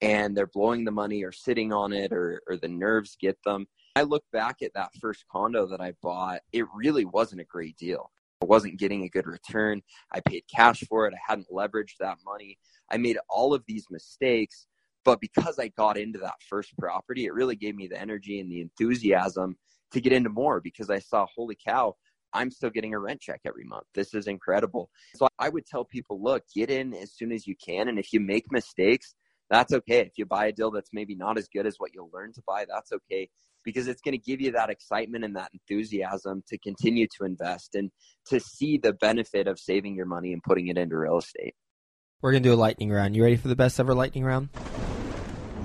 and 0.00 0.36
they're 0.36 0.46
blowing 0.46 0.84
the 0.84 0.92
money 0.92 1.24
or 1.24 1.32
sitting 1.32 1.72
on 1.72 1.92
it 1.92 2.12
or, 2.12 2.40
or 2.48 2.56
the 2.56 2.68
nerves 2.68 3.16
get 3.20 3.36
them. 3.44 3.66
I 3.94 4.02
look 4.02 4.24
back 4.32 4.62
at 4.62 4.74
that 4.74 4.90
first 5.00 5.24
condo 5.30 5.66
that 5.66 5.80
I 5.80 5.92
bought, 6.02 6.40
it 6.52 6.64
really 6.74 7.04
wasn't 7.04 7.42
a 7.42 7.44
great 7.44 7.76
deal. 7.76 8.10
I 8.42 8.46
wasn't 8.46 8.78
getting 8.78 9.04
a 9.04 9.08
good 9.08 9.26
return. 9.26 9.82
I 10.10 10.20
paid 10.20 10.44
cash 10.52 10.80
for 10.88 11.06
it. 11.06 11.14
I 11.14 11.20
hadn't 11.30 11.48
leveraged 11.50 11.98
that 12.00 12.18
money. 12.24 12.58
I 12.90 12.96
made 12.96 13.18
all 13.28 13.54
of 13.54 13.62
these 13.66 13.86
mistakes 13.90 14.66
but 15.04 15.20
because 15.20 15.58
I 15.58 15.68
got 15.68 15.96
into 15.96 16.18
that 16.20 16.34
first 16.48 16.76
property, 16.78 17.26
it 17.26 17.34
really 17.34 17.56
gave 17.56 17.74
me 17.74 17.88
the 17.88 18.00
energy 18.00 18.40
and 18.40 18.50
the 18.50 18.60
enthusiasm 18.60 19.56
to 19.92 20.00
get 20.00 20.12
into 20.12 20.30
more 20.30 20.60
because 20.60 20.90
I 20.90 21.00
saw, 21.00 21.26
holy 21.34 21.56
cow, 21.56 21.96
I'm 22.32 22.50
still 22.50 22.70
getting 22.70 22.94
a 22.94 22.98
rent 22.98 23.20
check 23.20 23.40
every 23.44 23.64
month. 23.64 23.84
This 23.94 24.14
is 24.14 24.26
incredible. 24.26 24.90
So 25.16 25.28
I 25.38 25.48
would 25.48 25.66
tell 25.66 25.84
people, 25.84 26.22
look, 26.22 26.44
get 26.54 26.70
in 26.70 26.94
as 26.94 27.12
soon 27.12 27.32
as 27.32 27.46
you 27.46 27.54
can. 27.62 27.88
And 27.88 27.98
if 27.98 28.12
you 28.12 28.20
make 28.20 28.50
mistakes, 28.50 29.14
that's 29.52 29.72
okay. 29.72 30.00
If 30.00 30.12
you 30.16 30.24
buy 30.24 30.46
a 30.46 30.52
deal 30.52 30.70
that's 30.70 30.90
maybe 30.92 31.14
not 31.14 31.36
as 31.36 31.46
good 31.48 31.66
as 31.66 31.76
what 31.76 31.90
you'll 31.94 32.10
learn 32.12 32.32
to 32.32 32.42
buy, 32.46 32.64
that's 32.68 32.92
okay 32.92 33.28
because 33.64 33.86
it's 33.86 34.00
going 34.02 34.12
to 34.12 34.18
give 34.18 34.40
you 34.40 34.52
that 34.52 34.70
excitement 34.70 35.24
and 35.24 35.36
that 35.36 35.50
enthusiasm 35.52 36.42
to 36.48 36.58
continue 36.58 37.06
to 37.18 37.24
invest 37.24 37.74
and 37.74 37.90
to 38.26 38.40
see 38.40 38.78
the 38.78 38.92
benefit 38.92 39.46
of 39.46 39.58
saving 39.58 39.94
your 39.94 40.06
money 40.06 40.32
and 40.32 40.42
putting 40.42 40.68
it 40.68 40.76
into 40.76 40.96
real 40.96 41.18
estate. 41.18 41.54
We're 42.20 42.32
going 42.32 42.42
to 42.42 42.48
do 42.48 42.54
a 42.54 42.56
lightning 42.56 42.90
round. 42.90 43.16
You 43.16 43.22
ready 43.22 43.36
for 43.36 43.48
the 43.48 43.56
best 43.56 43.78
ever 43.78 43.94
lightning 43.94 44.24
round? 44.24 44.48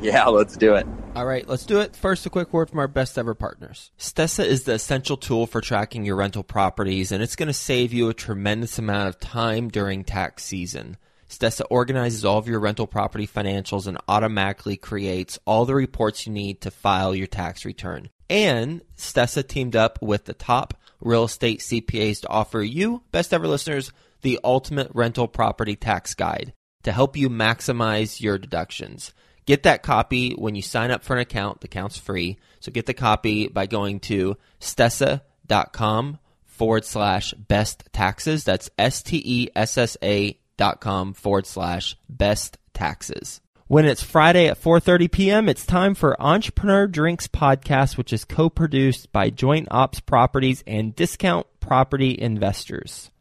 Yeah, 0.01 0.25
let's 0.25 0.57
do 0.57 0.75
it. 0.75 0.85
All 1.15 1.25
right, 1.25 1.47
let's 1.47 1.65
do 1.65 1.79
it. 1.79 1.95
First, 1.95 2.25
a 2.27 2.29
quick 2.29 2.53
word 2.53 2.69
from 2.69 2.79
our 2.79 2.87
best 2.87 3.17
ever 3.17 3.33
partners. 3.33 3.91
Stessa 3.97 4.45
is 4.45 4.63
the 4.63 4.73
essential 4.73 5.17
tool 5.17 5.47
for 5.47 5.61
tracking 5.61 6.05
your 6.05 6.15
rental 6.15 6.43
properties, 6.43 7.11
and 7.11 7.23
it's 7.23 7.35
going 7.35 7.47
to 7.47 7.53
save 7.53 7.93
you 7.93 8.09
a 8.09 8.13
tremendous 8.13 8.77
amount 8.77 9.09
of 9.09 9.19
time 9.19 9.69
during 9.69 10.03
tax 10.03 10.43
season. 10.43 10.97
Stessa 11.29 11.63
organizes 11.69 12.23
all 12.23 12.37
of 12.37 12.47
your 12.47 12.59
rental 12.59 12.87
property 12.87 13.27
financials 13.27 13.87
and 13.87 13.97
automatically 14.07 14.77
creates 14.77 15.37
all 15.45 15.65
the 15.65 15.75
reports 15.75 16.25
you 16.25 16.33
need 16.33 16.61
to 16.61 16.71
file 16.71 17.13
your 17.13 17.27
tax 17.27 17.65
return. 17.65 18.09
And 18.29 18.81
Stessa 18.97 19.47
teamed 19.47 19.75
up 19.75 19.99
with 20.01 20.25
the 20.25 20.33
top 20.33 20.73
real 20.99 21.25
estate 21.25 21.59
CPAs 21.59 22.21
to 22.21 22.29
offer 22.29 22.61
you, 22.61 23.03
best 23.11 23.33
ever 23.33 23.47
listeners, 23.47 23.91
the 24.21 24.39
ultimate 24.43 24.89
rental 24.93 25.27
property 25.27 25.75
tax 25.75 26.13
guide 26.13 26.53
to 26.83 26.91
help 26.91 27.17
you 27.17 27.29
maximize 27.29 28.21
your 28.21 28.37
deductions. 28.37 29.13
Get 29.45 29.63
that 29.63 29.83
copy 29.83 30.33
when 30.33 30.55
you 30.55 30.61
sign 30.61 30.91
up 30.91 31.03
for 31.03 31.13
an 31.13 31.21
account. 31.21 31.61
The 31.61 31.67
account's 31.67 31.97
free. 31.97 32.37
So 32.59 32.71
get 32.71 32.85
the 32.85 32.93
copy 32.93 33.47
by 33.47 33.65
going 33.65 34.01
to 34.01 34.35
stessa.com 34.59 36.19
forward 36.45 36.83
slash 36.83 37.33
best 37.33 37.83
taxes. 37.93 38.43
That's 38.43 38.69
S 38.77 39.03
T 39.03 39.21
E 39.23 39.49
S 39.55 39.77
S 39.77 39.95
A 40.03 40.37
dot 40.57 40.81
com 40.81 41.13
forward 41.13 41.45
slash 41.45 41.95
best 42.09 42.57
taxes. 42.73 43.41
When 43.67 43.85
it's 43.85 44.03
Friday 44.03 44.47
at 44.47 44.61
4:30 44.61 45.11
p.m., 45.11 45.49
it's 45.49 45.65
time 45.65 45.95
for 45.95 46.21
Entrepreneur 46.21 46.87
Drinks 46.87 47.27
podcast, 47.27 47.97
which 47.97 48.11
is 48.11 48.25
co-produced 48.25 49.11
by 49.11 49.29
Joint 49.29 49.67
Ops 49.71 49.99
Properties 49.99 50.63
and 50.67 50.95
Discount 50.95 51.47
Property 51.59 52.19
Investors. 52.19 53.11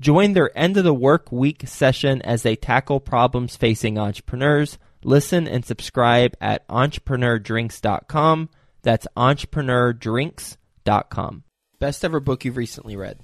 Join 0.00 0.32
their 0.32 0.56
end 0.58 0.76
of 0.76 0.84
the 0.84 0.94
work 0.94 1.30
week 1.30 1.64
session 1.66 2.22
as 2.22 2.42
they 2.42 2.56
tackle 2.56 3.00
problems 3.00 3.56
facing 3.56 3.98
entrepreneurs 3.98 4.78
Listen 5.02 5.48
and 5.48 5.64
subscribe 5.64 6.36
at 6.40 6.66
entrepreneurdrinks.com. 6.68 8.50
That's 8.82 9.06
entrepreneurdrinks.com. 9.16 11.44
Best 11.78 12.04
ever 12.04 12.20
book 12.20 12.44
you've 12.44 12.58
recently 12.58 12.96
read? 12.96 13.18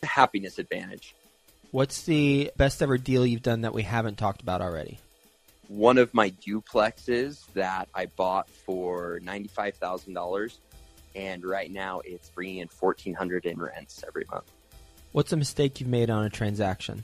The 0.00 0.06
Happiness 0.06 0.58
Advantage. 0.58 1.14
What's 1.74 2.04
the 2.04 2.52
best 2.56 2.80
ever 2.84 2.98
deal 2.98 3.26
you've 3.26 3.42
done 3.42 3.62
that 3.62 3.74
we 3.74 3.82
haven't 3.82 4.16
talked 4.16 4.42
about 4.42 4.60
already? 4.60 5.00
One 5.66 5.98
of 5.98 6.14
my 6.14 6.30
duplexes 6.30 7.44
that 7.54 7.88
I 7.92 8.06
bought 8.06 8.48
for 8.48 9.18
$95,000 9.24 10.58
and 11.16 11.44
right 11.44 11.68
now 11.68 12.00
it's 12.04 12.28
bringing 12.28 12.58
in 12.58 12.68
1400 12.68 13.46
in 13.46 13.58
rents 13.58 14.04
every 14.06 14.24
month. 14.30 14.48
What's 15.10 15.32
a 15.32 15.36
mistake 15.36 15.80
you've 15.80 15.88
made 15.88 16.10
on 16.10 16.24
a 16.24 16.30
transaction? 16.30 17.02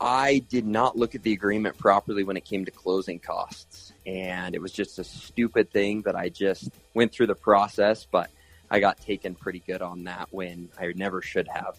I 0.00 0.38
did 0.48 0.64
not 0.64 0.96
look 0.96 1.14
at 1.14 1.22
the 1.22 1.34
agreement 1.34 1.76
properly 1.76 2.24
when 2.24 2.38
it 2.38 2.46
came 2.46 2.64
to 2.64 2.70
closing 2.70 3.18
costs. 3.18 3.92
And 4.06 4.54
it 4.54 4.62
was 4.62 4.72
just 4.72 4.98
a 4.98 5.04
stupid 5.04 5.72
thing 5.72 6.00
that 6.06 6.16
I 6.16 6.30
just 6.30 6.70
went 6.94 7.12
through 7.12 7.26
the 7.26 7.34
process, 7.34 8.06
but 8.10 8.30
I 8.70 8.80
got 8.80 8.98
taken 8.98 9.34
pretty 9.34 9.58
good 9.58 9.82
on 9.82 10.04
that 10.04 10.28
when 10.30 10.70
I 10.78 10.90
never 10.96 11.20
should 11.20 11.48
have. 11.48 11.76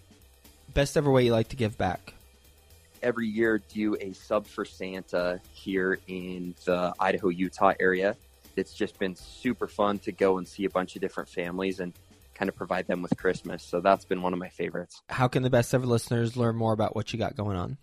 Best 0.73 0.95
ever 0.95 1.11
way 1.11 1.25
you 1.25 1.33
like 1.33 1.49
to 1.49 1.55
give 1.55 1.77
back? 1.77 2.13
Every 3.03 3.27
year, 3.27 3.61
do 3.73 3.97
a 3.99 4.13
sub 4.13 4.45
for 4.45 4.63
Santa 4.63 5.41
here 5.53 5.99
in 6.07 6.55
the 6.65 6.93
Idaho, 6.99 7.29
Utah 7.29 7.73
area. 7.79 8.15
It's 8.55 8.73
just 8.73 8.97
been 8.99 9.15
super 9.15 9.67
fun 9.67 9.99
to 9.99 10.11
go 10.11 10.37
and 10.37 10.47
see 10.47 10.65
a 10.65 10.69
bunch 10.69 10.95
of 10.95 11.01
different 11.01 11.29
families 11.29 11.79
and 11.79 11.93
kind 12.35 12.47
of 12.47 12.55
provide 12.55 12.87
them 12.87 13.01
with 13.01 13.17
Christmas. 13.17 13.63
So 13.63 13.81
that's 13.81 14.05
been 14.05 14.21
one 14.21 14.33
of 14.33 14.39
my 14.39 14.49
favorites. 14.49 15.01
How 15.09 15.27
can 15.27 15.43
the 15.43 15.49
best 15.49 15.73
ever 15.73 15.85
listeners 15.85 16.37
learn 16.37 16.55
more 16.55 16.73
about 16.73 16.95
what 16.95 17.11
you 17.11 17.19
got 17.19 17.35
going 17.35 17.57
on? 17.57 17.77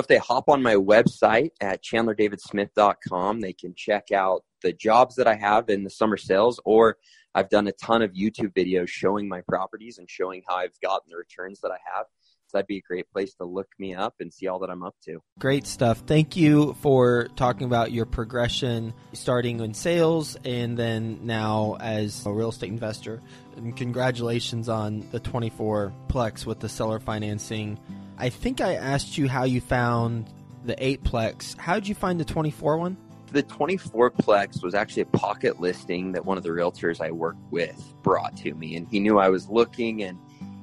If 0.00 0.06
they 0.06 0.18
hop 0.18 0.48
on 0.48 0.62
my 0.62 0.74
website 0.74 1.50
at 1.60 1.82
chandlerdavidsmith.com, 1.84 3.40
they 3.40 3.52
can 3.52 3.74
check 3.74 4.10
out 4.10 4.44
the 4.62 4.72
jobs 4.72 5.16
that 5.16 5.26
I 5.26 5.34
have 5.34 5.68
in 5.68 5.84
the 5.84 5.90
summer 5.90 6.16
sales, 6.16 6.60
or 6.64 6.96
I've 7.34 7.48
done 7.48 7.68
a 7.68 7.72
ton 7.72 8.02
of 8.02 8.12
YouTube 8.12 8.52
videos 8.52 8.88
showing 8.88 9.28
my 9.28 9.42
properties 9.42 9.98
and 9.98 10.08
showing 10.10 10.42
how 10.48 10.56
I've 10.56 10.78
gotten 10.80 11.10
the 11.10 11.16
returns 11.16 11.60
that 11.60 11.70
I 11.70 11.78
have. 11.94 12.06
That'd 12.52 12.66
be 12.66 12.78
a 12.78 12.82
great 12.82 13.10
place 13.12 13.34
to 13.34 13.44
look 13.44 13.68
me 13.78 13.94
up 13.94 14.14
and 14.20 14.32
see 14.32 14.46
all 14.46 14.58
that 14.60 14.70
I'm 14.70 14.82
up 14.82 14.94
to. 15.04 15.22
Great 15.38 15.66
stuff. 15.66 16.02
Thank 16.06 16.36
you 16.36 16.74
for 16.80 17.28
talking 17.36 17.66
about 17.66 17.92
your 17.92 18.06
progression 18.06 18.92
starting 19.12 19.60
in 19.60 19.74
sales 19.74 20.36
and 20.44 20.76
then 20.76 21.20
now 21.22 21.76
as 21.80 22.24
a 22.26 22.32
real 22.32 22.50
estate 22.50 22.70
investor. 22.70 23.22
And 23.56 23.76
congratulations 23.76 24.68
on 24.68 25.06
the 25.10 25.20
24 25.20 25.92
Plex 26.08 26.46
with 26.46 26.60
the 26.60 26.68
seller 26.68 27.00
financing. 27.00 27.78
I 28.18 28.28
think 28.28 28.60
I 28.60 28.74
asked 28.74 29.18
you 29.18 29.28
how 29.28 29.44
you 29.44 29.60
found 29.60 30.30
the 30.64 30.76
8 30.84 31.02
Plex. 31.04 31.58
How 31.58 31.74
did 31.74 31.88
you 31.88 31.94
find 31.94 32.20
the 32.20 32.24
24 32.24 32.76
one? 32.78 32.96
The 33.32 33.42
24 33.42 34.10
Plex 34.10 34.62
was 34.62 34.74
actually 34.74 35.02
a 35.02 35.06
pocket 35.06 35.58
listing 35.58 36.12
that 36.12 36.24
one 36.24 36.36
of 36.36 36.44
the 36.44 36.50
realtors 36.50 37.00
I 37.00 37.10
work 37.10 37.36
with 37.50 37.94
brought 38.02 38.36
to 38.38 38.52
me. 38.54 38.76
And 38.76 38.86
he 38.88 39.00
knew 39.00 39.18
I 39.18 39.30
was 39.30 39.48
looking 39.48 40.02
and 40.02 40.18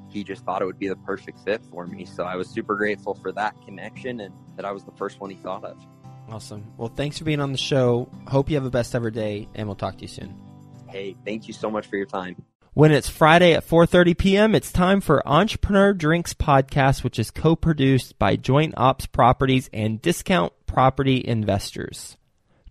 he 0.10 0.24
just 0.24 0.44
thought 0.44 0.62
it 0.62 0.66
would 0.66 0.80
be 0.80 0.88
the 0.88 0.96
perfect 0.98 1.40
fit 1.40 1.62
for 1.72 1.88
me. 1.88 2.06
So 2.06 2.24
I 2.24 2.36
was 2.36 2.50
super 2.50 2.76
grateful 2.76 3.16
for 3.16 3.32
that 3.34 3.56
connection 3.66 4.20
and 4.20 4.34
that 4.56 4.66
I 4.66 4.72
was 4.72 4.84
the 4.84 4.92
first 4.92 5.20
one 5.20 5.30
he 5.30 5.38
thought 5.38 5.64
of. 5.64 5.78
Awesome. 6.30 6.72
Well, 6.78 6.90
thanks 6.90 7.18
for 7.18 7.24
being 7.24 7.40
on 7.40 7.52
the 7.52 7.58
show. 7.58 8.10
Hope 8.28 8.50
you 8.50 8.56
have 8.56 8.66
a 8.66 8.70
best 8.70 8.94
ever 8.94 9.10
day, 9.10 9.48
and 9.56 9.68
we'll 9.68 9.76
talk 9.76 9.96
to 9.98 10.02
you 10.02 10.08
soon. 10.08 10.36
Hey, 10.88 11.16
thank 11.26 11.48
you 11.48 11.54
so 11.54 11.72
much 11.72 11.88
for 11.88 11.98
your 11.98 12.06
time. 12.06 12.36
When 12.74 12.92
it's 12.92 13.10
Friday 13.10 13.54
at 13.54 13.68
4:30 13.68 14.18
p.m., 14.18 14.56
it's 14.56 14.72
time 14.72 15.02
for 15.02 15.28
Entrepreneur 15.28 15.92
Drinks 15.92 16.34
podcast, 16.36 17.04
which 17.04 17.18
is 17.18 17.32
co-produced 17.32 18.20
by 18.20 18.36
Joint 18.36 18.76
Ops 18.78 19.08
Properties 19.08 19.70
and 19.74 20.02
Discount 20.02 20.54
Property 20.68 21.24
Investors. 21.26 22.16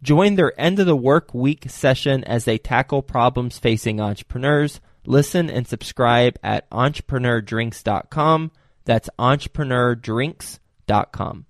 Join 0.01 0.37
their 0.37 0.59
end 0.59 0.79
of 0.79 0.87
the 0.87 0.97
work 0.97 1.35
week 1.35 1.69
session 1.69 2.23
as 2.25 2.45
they 2.45 2.59
tackle 2.59 3.03
problems 3.03 3.59
facing 3.59 4.01
entrepreneurs 4.01 4.81
Listen 5.09 5.49
and 5.49 5.67
subscribe 5.67 6.39
at 6.43 6.69
entrepreneurdrinks.com. 6.71 8.51
That's 8.85 9.09
entrepreneurdrinks.com. 9.19 11.47